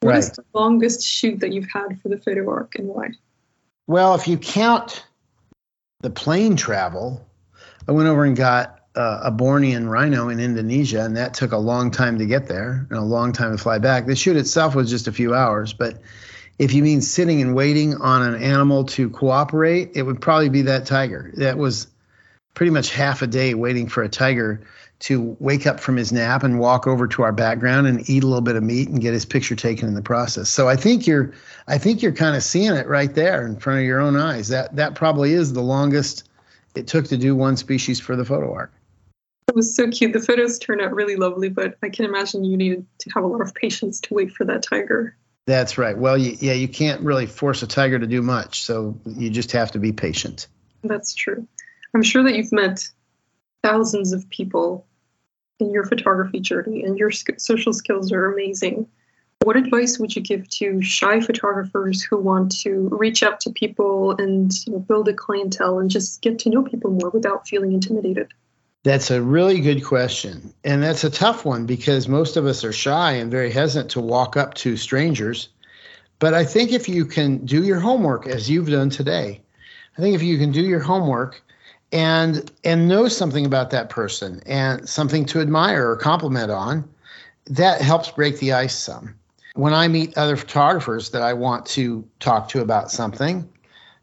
What 0.00 0.10
right. 0.10 0.18
is 0.18 0.30
the 0.32 0.44
longest 0.52 1.06
shoot 1.06 1.40
that 1.40 1.52
you've 1.52 1.70
had 1.72 2.00
for 2.00 2.08
the 2.08 2.18
photo 2.18 2.48
ark 2.50 2.74
and 2.76 2.88
why? 2.88 3.10
Well, 3.86 4.14
if 4.14 4.28
you 4.28 4.38
count 4.38 5.04
the 6.00 6.10
plane 6.10 6.56
travel, 6.56 7.26
I 7.88 7.92
went 7.92 8.08
over 8.08 8.24
and 8.24 8.36
got 8.36 8.80
uh, 8.94 9.20
a 9.24 9.32
Bornean 9.32 9.88
rhino 9.88 10.28
in 10.28 10.38
Indonesia, 10.38 11.04
and 11.04 11.16
that 11.16 11.34
took 11.34 11.52
a 11.52 11.58
long 11.58 11.90
time 11.90 12.18
to 12.18 12.26
get 12.26 12.46
there 12.46 12.86
and 12.90 12.98
a 12.98 13.02
long 13.02 13.32
time 13.32 13.56
to 13.56 13.62
fly 13.62 13.78
back. 13.78 14.06
The 14.06 14.14
shoot 14.14 14.36
itself 14.36 14.74
was 14.74 14.90
just 14.90 15.08
a 15.08 15.12
few 15.12 15.34
hours, 15.34 15.72
but 15.72 16.00
if 16.62 16.72
you 16.72 16.84
mean 16.84 17.00
sitting 17.00 17.42
and 17.42 17.56
waiting 17.56 17.96
on 17.96 18.22
an 18.22 18.40
animal 18.40 18.84
to 18.84 19.10
cooperate, 19.10 19.90
it 19.96 20.04
would 20.04 20.20
probably 20.20 20.48
be 20.48 20.62
that 20.62 20.86
tiger. 20.86 21.32
That 21.34 21.58
was 21.58 21.88
pretty 22.54 22.70
much 22.70 22.92
half 22.92 23.20
a 23.20 23.26
day 23.26 23.54
waiting 23.54 23.88
for 23.88 24.04
a 24.04 24.08
tiger 24.08 24.60
to 25.00 25.36
wake 25.40 25.66
up 25.66 25.80
from 25.80 25.96
his 25.96 26.12
nap 26.12 26.44
and 26.44 26.60
walk 26.60 26.86
over 26.86 27.08
to 27.08 27.22
our 27.24 27.32
background 27.32 27.88
and 27.88 28.08
eat 28.08 28.22
a 28.22 28.26
little 28.28 28.42
bit 28.42 28.54
of 28.54 28.62
meat 28.62 28.88
and 28.88 29.00
get 29.00 29.12
his 29.12 29.24
picture 29.24 29.56
taken 29.56 29.88
in 29.88 29.94
the 29.94 30.02
process. 30.02 30.48
So 30.50 30.68
I 30.68 30.76
think 30.76 31.04
you're 31.04 31.32
I 31.66 31.78
think 31.78 32.00
you're 32.00 32.12
kind 32.12 32.36
of 32.36 32.44
seeing 32.44 32.72
it 32.72 32.86
right 32.86 33.12
there 33.12 33.44
in 33.44 33.56
front 33.56 33.80
of 33.80 33.84
your 33.84 33.98
own 33.98 34.14
eyes. 34.14 34.46
That 34.46 34.76
that 34.76 34.94
probably 34.94 35.32
is 35.32 35.52
the 35.52 35.62
longest 35.62 36.28
it 36.76 36.86
took 36.86 37.06
to 37.06 37.16
do 37.16 37.34
one 37.34 37.56
species 37.56 37.98
for 37.98 38.14
the 38.14 38.24
photo 38.24 38.54
ark. 38.54 38.72
It 39.48 39.56
was 39.56 39.74
so 39.74 39.90
cute. 39.90 40.12
The 40.12 40.20
photos 40.20 40.60
turned 40.60 40.80
out 40.80 40.94
really 40.94 41.16
lovely, 41.16 41.48
but 41.48 41.76
I 41.82 41.88
can 41.88 42.04
imagine 42.04 42.44
you 42.44 42.56
needed 42.56 42.86
to 43.00 43.10
have 43.16 43.24
a 43.24 43.26
lot 43.26 43.40
of 43.40 43.52
patience 43.52 44.00
to 44.02 44.14
wait 44.14 44.30
for 44.30 44.44
that 44.44 44.62
tiger. 44.62 45.16
That's 45.46 45.76
right. 45.76 45.96
Well, 45.96 46.16
you, 46.16 46.36
yeah, 46.40 46.52
you 46.52 46.68
can't 46.68 47.00
really 47.00 47.26
force 47.26 47.62
a 47.62 47.66
tiger 47.66 47.98
to 47.98 48.06
do 48.06 48.22
much, 48.22 48.62
so 48.62 48.98
you 49.04 49.28
just 49.28 49.52
have 49.52 49.72
to 49.72 49.78
be 49.78 49.92
patient. 49.92 50.46
That's 50.84 51.14
true. 51.14 51.46
I'm 51.94 52.02
sure 52.02 52.22
that 52.22 52.36
you've 52.36 52.52
met 52.52 52.88
thousands 53.62 54.12
of 54.12 54.28
people 54.30 54.86
in 55.58 55.70
your 55.70 55.84
photography 55.84 56.40
journey, 56.40 56.84
and 56.84 56.98
your 56.98 57.10
social 57.10 57.72
skills 57.72 58.12
are 58.12 58.32
amazing. 58.32 58.86
What 59.42 59.56
advice 59.56 59.98
would 59.98 60.14
you 60.14 60.22
give 60.22 60.48
to 60.50 60.80
shy 60.82 61.20
photographers 61.20 62.02
who 62.02 62.18
want 62.18 62.60
to 62.60 62.88
reach 62.92 63.24
out 63.24 63.40
to 63.40 63.50
people 63.50 64.12
and 64.12 64.52
you 64.66 64.72
know, 64.72 64.78
build 64.78 65.08
a 65.08 65.12
clientele 65.12 65.80
and 65.80 65.90
just 65.90 66.22
get 66.22 66.38
to 66.40 66.50
know 66.50 66.62
people 66.62 66.92
more 66.92 67.10
without 67.10 67.48
feeling 67.48 67.72
intimidated? 67.72 68.28
That's 68.84 69.10
a 69.10 69.22
really 69.22 69.60
good 69.60 69.84
question. 69.84 70.52
And 70.64 70.82
that's 70.82 71.04
a 71.04 71.10
tough 71.10 71.44
one 71.44 71.66
because 71.66 72.08
most 72.08 72.36
of 72.36 72.46
us 72.46 72.64
are 72.64 72.72
shy 72.72 73.12
and 73.12 73.30
very 73.30 73.50
hesitant 73.50 73.90
to 73.92 74.00
walk 74.00 74.36
up 74.36 74.54
to 74.54 74.76
strangers. 74.76 75.48
But 76.18 76.34
I 76.34 76.44
think 76.44 76.72
if 76.72 76.88
you 76.88 77.04
can 77.04 77.44
do 77.44 77.62
your 77.62 77.80
homework 77.80 78.26
as 78.26 78.50
you've 78.50 78.70
done 78.70 78.90
today, 78.90 79.40
I 79.96 80.00
think 80.00 80.14
if 80.14 80.22
you 80.22 80.38
can 80.38 80.50
do 80.50 80.62
your 80.62 80.80
homework 80.80 81.42
and 81.92 82.50
and 82.64 82.88
know 82.88 83.06
something 83.06 83.44
about 83.44 83.70
that 83.70 83.90
person 83.90 84.42
and 84.46 84.88
something 84.88 85.26
to 85.26 85.40
admire 85.40 85.90
or 85.90 85.96
compliment 85.96 86.50
on, 86.50 86.88
that 87.46 87.80
helps 87.80 88.10
break 88.10 88.38
the 88.38 88.52
ice 88.52 88.76
some. 88.76 89.14
When 89.54 89.74
I 89.74 89.88
meet 89.88 90.16
other 90.16 90.36
photographers 90.36 91.10
that 91.10 91.22
I 91.22 91.34
want 91.34 91.66
to 91.66 92.04
talk 92.20 92.48
to 92.50 92.60
about 92.62 92.90
something, 92.90 93.48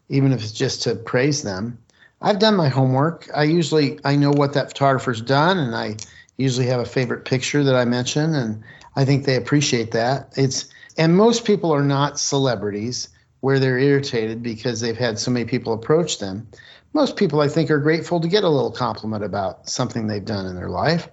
even 0.08 0.32
if 0.32 0.42
it's 0.42 0.52
just 0.52 0.82
to 0.84 0.94
praise 0.94 1.42
them, 1.42 1.78
I've 2.20 2.38
done 2.38 2.56
my 2.56 2.68
homework. 2.68 3.28
I 3.34 3.44
usually 3.44 3.98
I 4.04 4.16
know 4.16 4.30
what 4.30 4.52
that 4.54 4.68
photographer's 4.68 5.22
done 5.22 5.58
and 5.58 5.74
I 5.74 5.96
usually 6.36 6.66
have 6.66 6.80
a 6.80 6.86
favorite 6.86 7.24
picture 7.24 7.64
that 7.64 7.74
I 7.74 7.84
mention 7.84 8.34
and 8.34 8.62
I 8.96 9.04
think 9.04 9.24
they 9.24 9.36
appreciate 9.36 9.92
that. 9.92 10.32
It's 10.36 10.66
and 10.98 11.16
most 11.16 11.44
people 11.44 11.72
are 11.72 11.84
not 11.84 12.18
celebrities 12.18 13.08
where 13.40 13.58
they're 13.58 13.78
irritated 13.78 14.42
because 14.42 14.80
they've 14.80 14.96
had 14.96 15.18
so 15.18 15.30
many 15.30 15.46
people 15.46 15.72
approach 15.72 16.18
them. 16.18 16.48
Most 16.92 17.16
people, 17.16 17.40
I 17.40 17.48
think, 17.48 17.70
are 17.70 17.78
grateful 17.78 18.20
to 18.20 18.28
get 18.28 18.44
a 18.44 18.48
little 18.48 18.72
compliment 18.72 19.24
about 19.24 19.68
something 19.68 20.06
they've 20.06 20.24
done 20.24 20.46
in 20.46 20.56
their 20.56 20.68
life. 20.68 21.08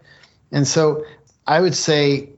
And 0.52 0.68
so 0.68 1.06
I 1.46 1.62
would 1.62 1.76
say 1.76 2.32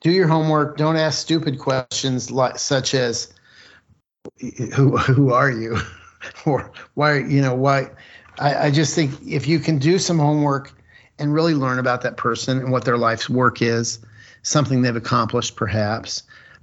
do 0.00 0.10
your 0.10 0.28
homework. 0.28 0.76
Don't 0.78 0.96
ask 0.96 1.18
stupid 1.18 1.58
questions 1.58 2.30
like, 2.30 2.58
such 2.58 2.94
as, 2.94 3.32
who, 4.74 4.96
who 4.96 5.32
are 5.32 5.50
you? 5.50 5.78
or 6.46 6.72
why, 6.94 7.18
you 7.18 7.40
know, 7.40 7.54
why? 7.54 7.90
I, 8.38 8.66
I 8.66 8.70
just 8.70 8.94
think 8.94 9.12
if 9.26 9.46
you 9.46 9.58
can 9.58 9.78
do 9.78 9.98
some 9.98 10.18
homework 10.18 10.72
and 11.18 11.32
really 11.32 11.54
learn 11.54 11.78
about 11.78 12.02
that 12.02 12.16
person 12.16 12.58
and 12.58 12.72
what 12.72 12.84
their 12.84 12.96
life's 12.96 13.28
work 13.28 13.60
is, 13.62 13.98
something 14.42 14.82
they've 14.82 14.96
accomplished 14.96 15.56
perhaps, 15.56 16.22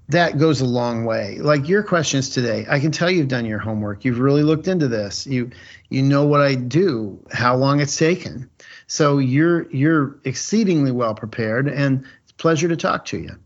that 0.10 0.38
goes 0.38 0.62
a 0.62 0.66
long 0.66 1.06
way. 1.06 1.38
Like 1.40 1.68
your 1.68 1.84
questions 1.84 2.30
today, 2.30 2.66
I 2.70 2.80
can 2.80 2.92
tell 2.92 3.12
you've 3.12 3.28
done 3.28 3.46
your 3.46 3.60
homework. 3.60 4.06
You've 4.06 4.20
really 4.20 4.44
looked 4.44 4.68
into 4.68 4.88
this. 4.88 5.28
You 5.28 5.52
you 5.90 6.02
know 6.02 6.26
what 6.26 6.42
I 6.42 6.56
do, 6.56 7.20
how 7.32 7.56
long 7.56 7.80
it's 7.82 7.98
taken. 7.98 8.50
So 8.88 9.18
you're 9.18 9.70
you're 9.72 10.18
exceedingly 10.24 10.92
well 10.92 11.14
prepared 11.14 11.68
and 11.68 12.06
it's 12.24 12.32
a 12.32 12.36
pleasure 12.36 12.70
to 12.70 12.78
talk 12.78 13.06
to 13.06 13.18
you. 13.18 13.38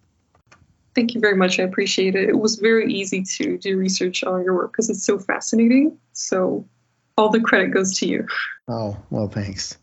Thank 0.93 1.13
you 1.13 1.21
very 1.21 1.35
much. 1.35 1.59
I 1.59 1.63
appreciate 1.63 2.15
it. 2.15 2.27
It 2.27 2.37
was 2.37 2.57
very 2.57 2.91
easy 2.93 3.23
to 3.37 3.57
do 3.57 3.77
research 3.77 4.23
on 4.23 4.43
your 4.43 4.55
work 4.55 4.71
because 4.73 4.89
it's 4.89 5.05
so 5.05 5.17
fascinating. 5.17 5.97
So 6.11 6.67
all 7.17 7.29
the 7.29 7.39
credit 7.39 7.71
goes 7.71 7.97
to 7.99 8.07
you. 8.07 8.27
Oh, 8.67 8.97
well, 9.09 9.29
thanks. 9.29 9.77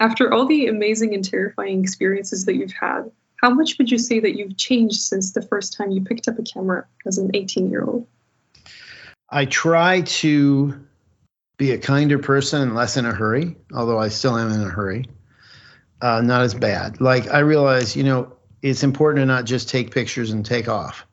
After 0.00 0.32
all 0.32 0.46
the 0.46 0.66
amazing 0.66 1.14
and 1.14 1.24
terrifying 1.24 1.82
experiences 1.82 2.44
that 2.46 2.56
you've 2.56 2.72
had, 2.72 3.10
how 3.36 3.50
much 3.50 3.78
would 3.78 3.90
you 3.90 3.98
say 3.98 4.20
that 4.20 4.36
you've 4.36 4.56
changed 4.56 5.00
since 5.00 5.32
the 5.32 5.42
first 5.42 5.76
time 5.76 5.90
you 5.90 6.02
picked 6.02 6.28
up 6.28 6.38
a 6.38 6.42
camera 6.42 6.86
as 7.06 7.18
an 7.18 7.30
18 7.34 7.70
year 7.70 7.84
old? 7.84 8.06
I 9.30 9.46
try 9.46 10.02
to 10.02 10.86
be 11.56 11.70
a 11.70 11.78
kinder 11.78 12.18
person 12.18 12.60
and 12.60 12.74
less 12.74 12.96
in 12.96 13.06
a 13.06 13.12
hurry, 13.12 13.56
although 13.72 13.98
I 13.98 14.08
still 14.08 14.36
am 14.36 14.50
in 14.52 14.60
a 14.60 14.68
hurry. 14.68 15.06
Uh, 16.00 16.20
not 16.20 16.42
as 16.42 16.54
bad. 16.54 17.00
Like 17.00 17.28
I 17.28 17.38
realize, 17.38 17.96
you 17.96 18.02
know, 18.02 18.36
it's 18.62 18.84
important 18.84 19.22
to 19.22 19.26
not 19.26 19.44
just 19.44 19.68
take 19.68 19.92
pictures 19.92 20.30
and 20.30 20.46
take 20.46 20.68
off. 20.68 21.04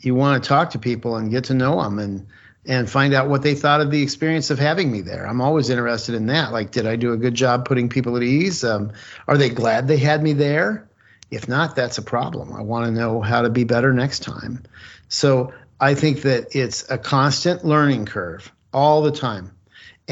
You 0.00 0.14
want 0.14 0.42
to 0.42 0.48
talk 0.48 0.70
to 0.70 0.78
people 0.78 1.16
and 1.16 1.30
get 1.30 1.44
to 1.44 1.54
know 1.54 1.82
them 1.82 1.98
and 1.98 2.26
and 2.64 2.88
find 2.88 3.12
out 3.12 3.28
what 3.28 3.42
they 3.42 3.56
thought 3.56 3.80
of 3.80 3.90
the 3.90 4.02
experience 4.02 4.50
of 4.50 4.58
having 4.58 4.90
me 4.92 5.00
there. 5.00 5.26
I'm 5.26 5.40
always 5.40 5.68
interested 5.68 6.14
in 6.14 6.26
that. 6.26 6.52
Like, 6.52 6.70
did 6.70 6.86
I 6.86 6.94
do 6.94 7.12
a 7.12 7.16
good 7.16 7.34
job 7.34 7.64
putting 7.64 7.88
people 7.88 8.16
at 8.16 8.22
ease? 8.22 8.62
Um, 8.62 8.92
are 9.26 9.36
they 9.36 9.48
glad 9.48 9.88
they 9.88 9.96
had 9.96 10.22
me 10.22 10.32
there? 10.32 10.88
If 11.28 11.48
not, 11.48 11.74
that's 11.74 11.98
a 11.98 12.02
problem. 12.02 12.52
I 12.52 12.62
want 12.62 12.86
to 12.86 12.92
know 12.92 13.20
how 13.20 13.42
to 13.42 13.50
be 13.50 13.64
better 13.64 13.92
next 13.92 14.20
time. 14.20 14.62
So 15.08 15.52
I 15.80 15.94
think 15.94 16.22
that 16.22 16.54
it's 16.54 16.88
a 16.88 16.98
constant 16.98 17.64
learning 17.64 18.06
curve 18.06 18.52
all 18.72 19.02
the 19.02 19.10
time. 19.10 19.50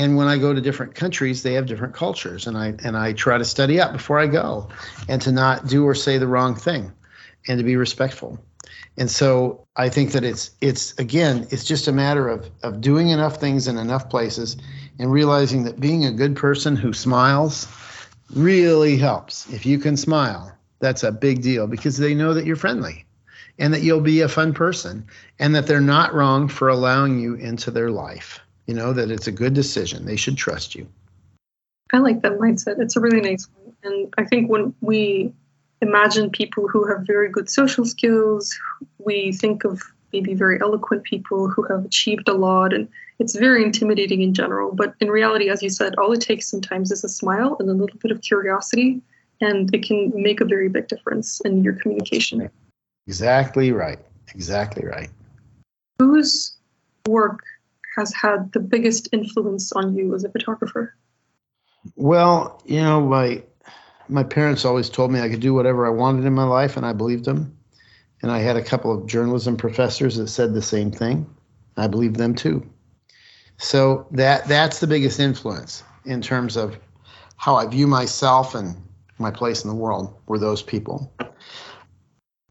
And 0.01 0.17
when 0.17 0.29
I 0.29 0.39
go 0.39 0.55
to 0.55 0.63
different 0.63 0.95
countries, 0.95 1.43
they 1.43 1.53
have 1.53 1.67
different 1.67 1.95
cultures, 1.95 2.47
and 2.47 2.57
I 2.57 2.73
and 2.83 2.97
I 2.97 3.13
try 3.13 3.37
to 3.37 3.45
study 3.45 3.79
up 3.79 3.93
before 3.93 4.19
I 4.19 4.29
go, 4.29 4.71
and 5.11 5.21
to 5.21 5.31
not 5.31 5.67
do 5.67 5.87
or 5.87 5.95
say 5.95 6.17
the 6.17 6.27
wrong 6.27 6.55
thing, 6.55 6.91
and 7.47 7.59
to 7.59 7.65
be 7.65 7.77
respectful. 7.77 8.43
And 8.97 9.11
so 9.11 9.67
I 9.77 9.91
think 9.91 10.13
that 10.13 10.25
it's 10.25 10.53
it's 10.63 10.99
again 10.99 11.47
it's 11.51 11.65
just 11.65 11.87
a 11.87 11.93
matter 11.93 12.31
of 12.31 12.49
of 12.63 12.81
doing 12.81 13.11
enough 13.11 13.37
things 13.37 13.69
in 13.69 13.77
enough 13.77 14.09
places, 14.09 14.57
and 14.99 15.13
realizing 15.13 15.65
that 15.65 15.79
being 15.79 16.07
a 16.07 16.13
good 16.13 16.35
person 16.35 16.77
who 16.77 16.95
smiles 16.95 17.69
really 18.35 18.97
helps. 18.97 19.53
If 19.53 19.67
you 19.67 19.79
can 19.79 19.99
smile, 19.99 20.51
that's 20.79 21.03
a 21.03 21.13
big 21.13 21.43
deal 21.43 21.67
because 21.67 21.99
they 21.99 22.15
know 22.15 22.33
that 22.33 22.47
you're 22.47 22.57
friendly 22.57 23.05
and 23.59 23.75
that 23.75 23.83
you'll 23.83 24.01
be 24.01 24.23
a 24.23 24.29
fun 24.29 24.55
person 24.55 25.05
and 25.39 25.55
that 25.55 25.67
they're 25.67 25.79
not 25.83 26.15
wrong 26.15 26.49
for 26.49 26.71
allowing 26.71 27.21
you 27.21 27.35
into 27.35 27.71
their 27.71 27.91
life. 27.91 28.41
You 28.71 28.77
know, 28.77 28.93
that 28.93 29.11
it's 29.11 29.27
a 29.27 29.33
good 29.33 29.53
decision. 29.53 30.07
They 30.07 30.15
should 30.15 30.37
trust 30.37 30.77
you. 30.77 30.87
I 31.93 31.99
like 31.99 32.23
that 32.23 32.39
mindset. 32.39 32.79
It's 32.79 32.95
a 32.95 33.01
really 33.01 33.21
nice 33.21 33.49
one. 33.53 33.75
And 33.83 34.15
I 34.17 34.23
think 34.23 34.49
when 34.49 34.73
we 34.81 35.33
imagine 35.83 36.31
people 36.31 36.69
who 36.69 36.87
have 36.87 37.05
very 37.05 37.31
good 37.31 37.51
social 37.51 37.85
skills, 37.85 38.57
we 38.99 39.33
think 39.33 39.65
of 39.65 39.83
maybe 40.13 40.35
very 40.35 40.61
eloquent 40.61 41.03
people 41.03 41.49
who 41.49 41.65
have 41.65 41.85
achieved 41.85 42.29
a 42.29 42.33
lot 42.33 42.73
and 42.73 42.87
it's 43.19 43.37
very 43.37 43.65
intimidating 43.65 44.23
in 44.23 44.35
general 44.35 44.73
but 44.75 44.93
in 44.99 45.09
reality 45.09 45.49
as 45.49 45.63
you 45.63 45.71
said 45.71 45.95
all 45.99 46.11
it 46.11 46.21
takes 46.21 46.49
sometimes 46.49 46.91
is 46.91 47.05
a 47.05 47.09
smile 47.09 47.57
and 47.61 47.71
a 47.71 47.73
little 47.73 47.97
bit 47.99 48.11
of 48.11 48.21
curiosity 48.23 49.01
and 49.41 49.73
it 49.73 49.85
can 49.85 50.13
make 50.15 50.41
a 50.41 50.45
very 50.45 50.69
big 50.69 50.89
difference 50.89 51.41
in 51.45 51.63
your 51.63 51.75
communication. 51.75 52.51
Exactly 53.07 53.71
right. 53.71 54.01
Exactly 54.35 54.85
right. 54.85 55.11
Whose 56.01 56.57
work 57.07 57.41
has 57.97 58.13
had 58.15 58.53
the 58.53 58.61
biggest 58.61 59.09
influence 59.13 59.73
on 59.73 59.95
you 59.95 60.15
as 60.15 60.25
a 60.25 60.31
photographer? 60.31 60.95
Well, 61.97 62.63
you 62.65 62.81
know, 62.81 63.01
my 63.01 63.43
my 64.09 64.25
parents 64.25 64.65
always 64.65 64.91
told 64.91 65.13
me 65.13 65.21
I 65.21 65.29
could 65.29 65.41
do 65.41 65.55
whatever 65.55 65.87
I 65.87 65.91
wanted 65.91 66.25
in 66.25 66.33
my 66.33 66.45
life, 66.45 66.77
and 66.77 66.85
I 66.85 66.93
believed 66.93 67.25
them. 67.25 67.57
And 68.23 68.31
I 68.31 68.41
had 68.41 68.57
a 68.57 68.63
couple 68.63 68.93
of 68.93 69.07
journalism 69.07 69.57
professors 69.57 70.17
that 70.17 70.29
said 70.29 70.53
the 70.53 70.63
same 70.63 70.91
thing. 70.91 71.27
I 71.77 71.87
believed 71.87 72.17
them 72.17 72.35
too. 72.35 72.69
So 73.57 74.07
that 74.13 74.47
that's 74.47 74.81
the 74.81 74.87
biggest 74.87 75.21
influence 75.21 75.83
in 76.05 76.21
terms 76.21 76.57
of 76.57 76.79
how 77.37 77.57
I 77.57 77.67
view 77.67 77.87
myself 77.87 78.55
and 78.55 78.77
my 79.19 79.31
place 79.31 79.65
in 79.65 79.71
the 79.71 79.77
world 79.77 80.15
were 80.27 80.39
those 80.39 80.63
people. 80.63 81.13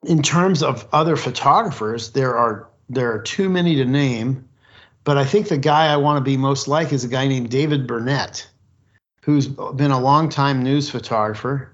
In 0.04 0.24
terms 0.24 0.64
of 0.64 0.88
other 0.92 1.16
photographers, 1.16 2.12
there 2.12 2.36
are 2.36 2.70
there 2.90 3.14
are 3.14 3.22
too 3.22 3.50
many 3.50 3.76
to 3.76 3.86
name, 3.86 4.49
but 5.10 5.18
I 5.18 5.26
think 5.26 5.48
the 5.48 5.58
guy 5.58 5.88
I 5.92 5.98
want 5.98 6.18
to 6.18 6.22
be 6.24 6.38
most 6.38 6.68
like 6.68 6.94
is 6.94 7.04
a 7.04 7.08
guy 7.08 7.28
named 7.28 7.50
David 7.50 7.88
Burnett, 7.88 8.48
who's 9.24 9.48
been 9.48 9.90
a 9.90 10.00
long 10.00 10.30
time 10.30 10.62
news 10.62 10.88
photographer. 10.92 11.74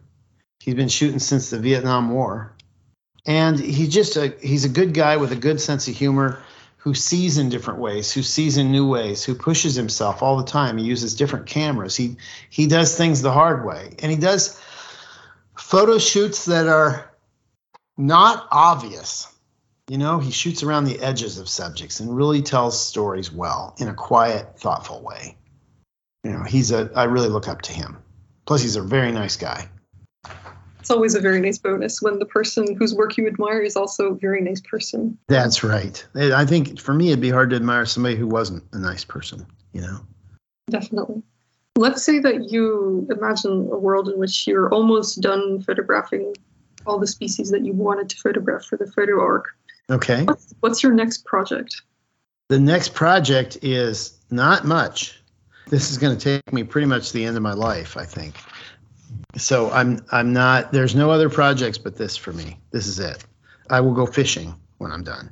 He's 0.62 0.76
been 0.76 0.88
shooting 0.88 1.20
since 1.20 1.50
the 1.50 1.60
Vietnam 1.60 2.12
War. 2.12 2.56
And 3.26 3.60
he's 3.60 3.94
just 3.94 4.16
a 4.16 4.34
he's 4.42 4.64
a 4.64 4.70
good 4.70 4.94
guy 4.94 5.18
with 5.18 5.34
a 5.34 5.36
good 5.36 5.60
sense 5.60 5.90
of 5.90 5.98
humor 5.98 6.42
who 6.78 6.94
sees 6.94 7.38
in 7.38 7.50
different 7.50 7.82
ways, 7.82 8.10
who 8.10 8.24
sees 8.24 8.56
in 8.56 8.72
new 8.72 8.88
ways, 8.88 9.26
who 9.26 9.36
pushes 9.36 9.76
himself 9.76 10.24
all 10.24 10.38
the 10.38 10.46
time. 10.46 10.78
He 10.78 10.86
uses 10.86 11.14
different 11.14 11.46
cameras. 11.46 11.98
He 11.98 12.16
he 12.50 12.68
does 12.68 12.96
things 12.96 13.22
the 13.22 13.34
hard 13.34 13.66
way. 13.66 13.96
And 14.00 14.10
he 14.10 14.18
does 14.18 14.58
photo 15.58 15.98
shoots 15.98 16.46
that 16.46 16.68
are 16.68 17.12
not 17.98 18.48
obvious. 18.50 19.28
You 19.88 20.00
know, 20.00 20.18
he 20.18 20.32
shoots 20.32 20.64
around 20.64 20.86
the 20.86 21.00
edges 21.00 21.38
of 21.38 21.48
subjects 21.48 22.00
and 22.00 22.16
really 22.16 22.42
tells 22.42 22.84
stories 22.84 23.32
well 23.32 23.76
in 23.78 23.88
a 23.88 23.94
quiet, 23.94 24.58
thoughtful 24.58 25.04
way. 25.04 25.38
You 26.24 26.32
know, 26.32 26.44
he's 26.44 26.72
a, 26.72 26.90
I 26.96 27.04
really 27.04 27.30
look 27.30 27.48
up 27.48 27.62
to 27.64 27.72
him. 27.72 27.98
Plus, 28.48 28.64
he's 28.64 28.76
a 28.76 28.82
very 28.82 29.12
nice 29.12 29.38
guy. 29.38 29.70
It's 30.80 30.90
always 30.90 31.14
a 31.14 31.20
very 31.20 31.40
nice 31.40 31.60
bonus 31.60 32.02
when 32.02 32.18
the 32.18 32.26
person 32.26 32.76
whose 32.76 32.96
work 32.96 33.18
you 33.18 33.28
admire 33.28 33.62
is 33.62 33.76
also 33.76 34.12
a 34.12 34.16
very 34.16 34.42
nice 34.42 34.62
person. 34.62 35.18
That's 35.28 35.64
right. 35.64 36.04
I 36.16 36.46
think 36.46 36.80
for 36.80 36.94
me, 36.94 37.10
it'd 37.10 37.22
be 37.22 37.30
hard 37.30 37.52
to 37.52 37.56
admire 37.56 37.86
somebody 37.86 38.16
who 38.16 38.28
wasn't 38.28 38.64
a 38.72 38.80
nice 38.80 39.04
person, 39.04 39.46
you 39.72 39.82
know? 39.82 40.00
Definitely. 40.70 41.22
Let's 41.76 42.04
say 42.04 42.20
that 42.20 42.52
you 42.52 43.08
imagine 43.12 43.70
a 43.72 43.78
world 43.78 44.10
in 44.10 44.18
which 44.18 44.48
you're 44.48 44.74
almost 44.74 45.22
done 45.22 45.62
photographing 45.62 46.34
all 46.88 47.00
the 47.00 47.08
species 47.08 47.52
that 47.52 47.66
you 47.66 47.74
wanted 47.74 48.10
to 48.10 48.18
photograph 48.18 48.66
for 48.66 48.78
the 48.78 48.88
photo 48.88 49.22
ark. 49.22 49.50
Okay. 49.90 50.24
What's, 50.24 50.54
what's 50.60 50.84
your 50.84 50.94
next 50.94 51.26
project? 51.26 51.82
The 52.50 52.60
next 52.60 52.94
project 52.94 53.58
is 53.62 54.20
not 54.30 54.66
much. 54.66 55.22
This 55.68 55.92
is 55.92 55.98
going 55.98 56.18
to 56.18 56.24
take 56.24 56.54
me 56.54 56.64
pretty 56.64 56.88
much 56.88 57.12
the 57.12 57.26
end 57.26 57.38
of 57.38 57.44
my 57.44 57.54
life, 57.54 57.98
I 57.98 58.06
think. 58.06 58.36
So 59.36 59.70
I'm 59.72 60.00
I'm 60.12 60.32
not 60.32 60.72
there's 60.72 60.96
no 60.96 61.12
other 61.12 61.30
projects 61.30 61.78
but 61.78 61.96
this 61.98 62.16
for 62.16 62.34
me. 62.34 62.60
This 62.72 62.88
is 62.88 63.00
it. 63.00 63.24
I 63.70 63.82
will 63.82 63.94
go 63.94 64.06
fishing 64.06 64.56
when 64.78 64.92
I'm 64.92 65.04
done. 65.04 65.30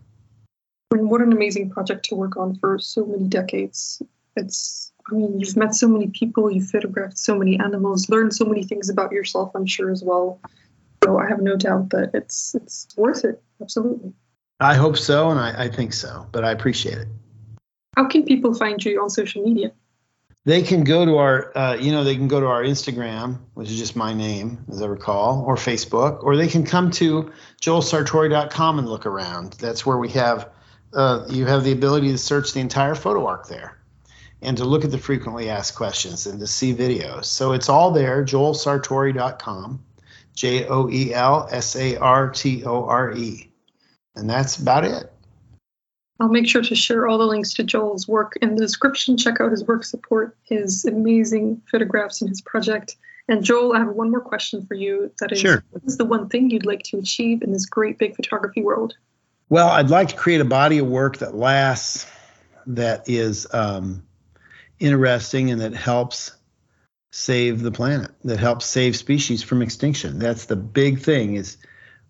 And 0.91 1.09
what 1.09 1.21
an 1.21 1.31
amazing 1.31 1.69
project 1.69 2.05
to 2.05 2.15
work 2.15 2.37
on 2.37 2.55
for 2.55 2.79
so 2.79 3.05
many 3.05 3.27
decades. 3.27 4.01
It's 4.35 4.91
I 5.09 5.15
mean, 5.15 5.39
you've 5.39 5.57
met 5.57 5.75
so 5.75 5.87
many 5.87 6.07
people, 6.07 6.49
you've 6.49 6.69
photographed 6.69 7.17
so 7.17 7.37
many 7.37 7.59
animals, 7.59 8.09
learned 8.09 8.33
so 8.33 8.45
many 8.45 8.63
things 8.63 8.89
about 8.89 9.11
yourself, 9.11 9.51
I'm 9.53 9.65
sure 9.65 9.91
as 9.91 10.03
well. 10.03 10.39
So 11.03 11.19
I 11.19 11.27
have 11.27 11.41
no 11.41 11.55
doubt 11.55 11.89
that 11.89 12.11
it's 12.13 12.55
it's 12.55 12.87
worth 12.97 13.23
it. 13.25 13.41
Absolutely. 13.61 14.13
I 14.63 14.75
hope 14.75 14.97
so, 14.97 15.29
and 15.29 15.37
I, 15.37 15.65
I 15.65 15.67
think 15.67 15.91
so, 15.91 16.25
but 16.31 16.45
I 16.45 16.51
appreciate 16.51 16.97
it. 16.97 17.07
How 17.97 18.07
can 18.07 18.23
people 18.23 18.53
find 18.53 18.83
you 18.83 19.01
on 19.01 19.09
social 19.09 19.43
media? 19.43 19.73
They 20.45 20.61
can 20.61 20.85
go 20.85 21.05
to 21.05 21.17
our, 21.17 21.57
uh, 21.57 21.75
you 21.75 21.91
know, 21.91 22.05
they 22.05 22.15
can 22.15 22.29
go 22.29 22.39
to 22.39 22.45
our 22.47 22.63
Instagram, 22.63 23.39
which 23.55 23.69
is 23.69 23.77
just 23.77 23.97
my 23.97 24.13
name, 24.13 24.63
as 24.71 24.81
I 24.81 24.87
recall, 24.87 25.43
or 25.45 25.55
Facebook, 25.55 26.23
or 26.23 26.37
they 26.37 26.47
can 26.47 26.65
come 26.65 26.91
to 26.91 27.29
joelsartore.com 27.61 28.79
and 28.79 28.87
look 28.87 29.05
around. 29.05 29.53
That's 29.53 29.85
where 29.85 29.97
we 29.97 30.07
have, 30.11 30.49
uh, 30.93 31.25
you 31.29 31.45
have 31.45 31.65
the 31.65 31.73
ability 31.73 32.11
to 32.11 32.17
search 32.17 32.53
the 32.53 32.61
entire 32.61 32.95
photo 32.95 33.27
ark 33.27 33.49
there 33.49 33.79
and 34.41 34.55
to 34.55 34.63
look 34.63 34.85
at 34.85 34.91
the 34.91 34.97
frequently 34.97 35.49
asked 35.49 35.75
questions 35.75 36.25
and 36.25 36.39
to 36.39 36.47
see 36.47 36.73
videos. 36.73 37.25
So 37.25 37.51
it's 37.51 37.67
all 37.67 37.91
there, 37.91 38.23
joelsartore.com, 38.23 39.83
J 40.35 40.67
O 40.67 40.89
E 40.89 41.13
L 41.13 41.49
S 41.51 41.75
A 41.75 41.97
R 41.97 42.29
T 42.29 42.63
O 42.63 42.85
R 42.85 43.11
E. 43.11 43.52
And 44.15 44.29
that's 44.29 44.57
about 44.57 44.85
it. 44.85 45.11
I'll 46.19 46.29
make 46.29 46.47
sure 46.47 46.61
to 46.61 46.75
share 46.75 47.07
all 47.07 47.17
the 47.17 47.25
links 47.25 47.53
to 47.55 47.63
Joel's 47.63 48.07
work 48.07 48.37
in 48.41 48.55
the 48.55 48.61
description. 48.61 49.17
Check 49.17 49.41
out 49.41 49.51
his 49.51 49.65
work, 49.65 49.83
support 49.83 50.37
his 50.43 50.85
amazing 50.85 51.61
photographs 51.69 52.21
and 52.21 52.29
his 52.29 52.41
project. 52.41 52.95
And 53.27 53.43
Joel, 53.43 53.73
I 53.73 53.79
have 53.79 53.89
one 53.89 54.11
more 54.11 54.21
question 54.21 54.65
for 54.65 54.75
you. 54.75 55.11
That 55.19 55.31
is, 55.31 55.39
Sure. 55.39 55.63
what 55.71 55.83
is 55.85 55.97
the 55.97 56.05
one 56.05 56.29
thing 56.29 56.49
you'd 56.49 56.65
like 56.65 56.83
to 56.83 56.97
achieve 56.97 57.41
in 57.41 57.51
this 57.51 57.65
great 57.65 57.97
big 57.97 58.15
photography 58.15 58.61
world? 58.61 58.95
Well, 59.49 59.69
I'd 59.69 59.89
like 59.89 60.09
to 60.09 60.15
create 60.15 60.41
a 60.41 60.45
body 60.45 60.79
of 60.79 60.87
work 60.87 61.17
that 61.17 61.35
lasts, 61.35 62.05
that 62.67 63.09
is 63.09 63.47
um, 63.53 64.03
interesting, 64.79 65.51
and 65.51 65.61
that 65.61 65.73
helps 65.73 66.31
save 67.11 67.61
the 67.61 67.71
planet, 67.71 68.11
that 68.23 68.39
helps 68.39 68.65
save 68.65 68.95
species 68.95 69.43
from 69.43 69.61
extinction. 69.61 70.19
That's 70.19 70.45
the 70.45 70.55
big 70.55 70.99
thing 70.99 71.35
is 71.35 71.57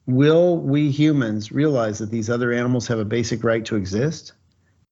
will 0.06 0.58
we 0.58 0.92
humans 0.92 1.52
realize 1.52 2.00
that 2.00 2.12
these 2.12 2.30
other 2.30 2.52
animals 2.52 2.88
have 2.88 3.00
a 3.00 3.06
basic 3.06 3.44
right 3.44 3.64
to 3.66 3.76
exist 3.76 4.34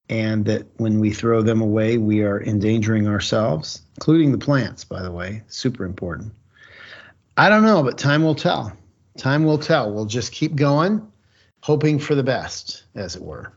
and 0.09 0.45
that 0.45 0.67
when 0.77 0.99
we 0.99 1.11
throw 1.11 1.41
them 1.41 1.61
away, 1.61 1.97
we 1.97 2.21
are 2.21 2.41
endangering 2.43 3.07
ourselves, 3.07 3.81
including 3.95 4.31
the 4.31 4.37
plants, 4.37 4.83
by 4.83 5.01
the 5.01 5.11
way, 5.11 5.41
super 5.47 5.85
important. 5.85 6.33
I 7.37 7.47
don't 7.49 7.63
know, 7.63 7.81
but 7.81 7.97
time 7.97 8.23
will 8.23 8.35
tell. 8.35 8.75
Time 9.17 9.45
will 9.45 9.57
tell. 9.57 9.93
We'll 9.93 10.05
just 10.05 10.33
keep 10.33 10.55
going, 10.55 11.09
hoping 11.61 11.97
for 11.97 12.13
the 12.13 12.23
best, 12.23 12.83
as 12.93 13.15
it 13.15 13.21
were. 13.21 13.53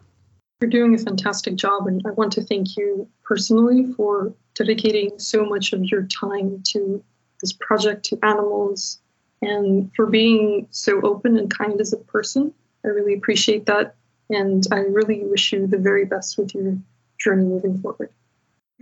You're 0.60 0.70
doing 0.70 0.94
a 0.94 0.98
fantastic 0.98 1.56
job, 1.56 1.88
and 1.88 2.00
I 2.06 2.12
want 2.12 2.32
to 2.34 2.44
thank 2.44 2.76
you 2.76 3.08
personally 3.24 3.92
for 3.96 4.32
dedicating 4.54 5.18
so 5.18 5.44
much 5.44 5.72
of 5.72 5.84
your 5.84 6.04
time 6.04 6.62
to 6.68 7.02
this 7.40 7.52
project, 7.52 8.04
to 8.06 8.18
animals, 8.22 9.00
and 9.44 9.90
for 9.94 10.06
being 10.06 10.66
so 10.70 11.00
open 11.02 11.36
and 11.36 11.50
kind 11.50 11.80
as 11.80 11.92
a 11.92 11.98
person. 11.98 12.52
I 12.84 12.88
really 12.88 13.14
appreciate 13.14 13.66
that, 13.66 13.94
and 14.30 14.66
I 14.70 14.80
really 14.80 15.24
wish 15.24 15.52
you 15.52 15.66
the 15.66 15.78
very 15.78 16.04
best 16.04 16.36
with 16.38 16.54
your 16.54 16.76
journey 17.18 17.44
moving 17.44 17.78
forward. 17.78 18.10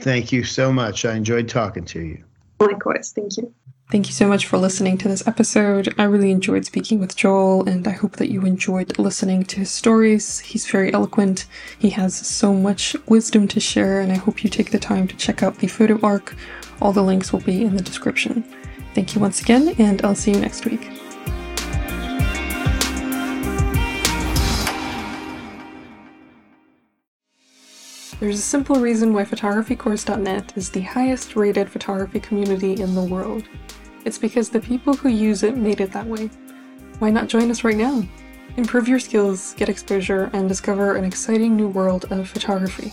Thank 0.00 0.32
you 0.32 0.44
so 0.44 0.72
much. 0.72 1.04
I 1.04 1.14
enjoyed 1.14 1.48
talking 1.48 1.84
to 1.86 2.00
you. 2.00 2.24
Likewise, 2.58 3.12
thank 3.14 3.36
you. 3.36 3.52
Thank 3.90 4.06
you 4.06 4.14
so 4.14 4.26
much 4.26 4.46
for 4.46 4.56
listening 4.56 4.96
to 4.98 5.08
this 5.08 5.26
episode. 5.28 5.94
I 5.98 6.04
really 6.04 6.30
enjoyed 6.30 6.64
speaking 6.64 6.98
with 6.98 7.14
Joel, 7.14 7.68
and 7.68 7.86
I 7.86 7.90
hope 7.90 8.16
that 8.16 8.30
you 8.30 8.42
enjoyed 8.46 8.98
listening 8.98 9.44
to 9.44 9.60
his 9.60 9.70
stories. 9.70 10.38
He's 10.38 10.66
very 10.66 10.92
eloquent, 10.94 11.44
he 11.78 11.90
has 11.90 12.14
so 12.14 12.54
much 12.54 12.96
wisdom 13.06 13.46
to 13.48 13.60
share, 13.60 14.00
and 14.00 14.10
I 14.10 14.16
hope 14.16 14.42
you 14.42 14.48
take 14.48 14.70
the 14.70 14.78
time 14.78 15.08
to 15.08 15.16
check 15.16 15.42
out 15.42 15.58
the 15.58 15.66
photo 15.66 16.00
ark. 16.02 16.34
All 16.80 16.92
the 16.92 17.02
links 17.02 17.32
will 17.32 17.40
be 17.40 17.62
in 17.62 17.76
the 17.76 17.82
description. 17.82 18.44
Thank 18.94 19.14
you 19.14 19.20
once 19.20 19.40
again, 19.40 19.74
and 19.78 20.04
I'll 20.04 20.14
see 20.14 20.32
you 20.32 20.40
next 20.40 20.66
week. 20.66 20.90
There's 28.20 28.38
a 28.38 28.42
simple 28.42 28.76
reason 28.76 29.14
why 29.14 29.24
photographycourse.net 29.24 30.52
is 30.56 30.70
the 30.70 30.82
highest 30.82 31.34
rated 31.34 31.68
photography 31.68 32.20
community 32.20 32.80
in 32.80 32.94
the 32.94 33.02
world. 33.02 33.44
It's 34.04 34.18
because 34.18 34.48
the 34.48 34.60
people 34.60 34.94
who 34.94 35.08
use 35.08 35.42
it 35.42 35.56
made 35.56 35.80
it 35.80 35.90
that 35.92 36.06
way. 36.06 36.30
Why 37.00 37.10
not 37.10 37.28
join 37.28 37.50
us 37.50 37.64
right 37.64 37.76
now? 37.76 38.06
Improve 38.56 38.86
your 38.86 39.00
skills, 39.00 39.54
get 39.54 39.68
exposure, 39.68 40.30
and 40.34 40.48
discover 40.48 40.94
an 40.96 41.04
exciting 41.04 41.56
new 41.56 41.66
world 41.66 42.04
of 42.12 42.28
photography. 42.28 42.92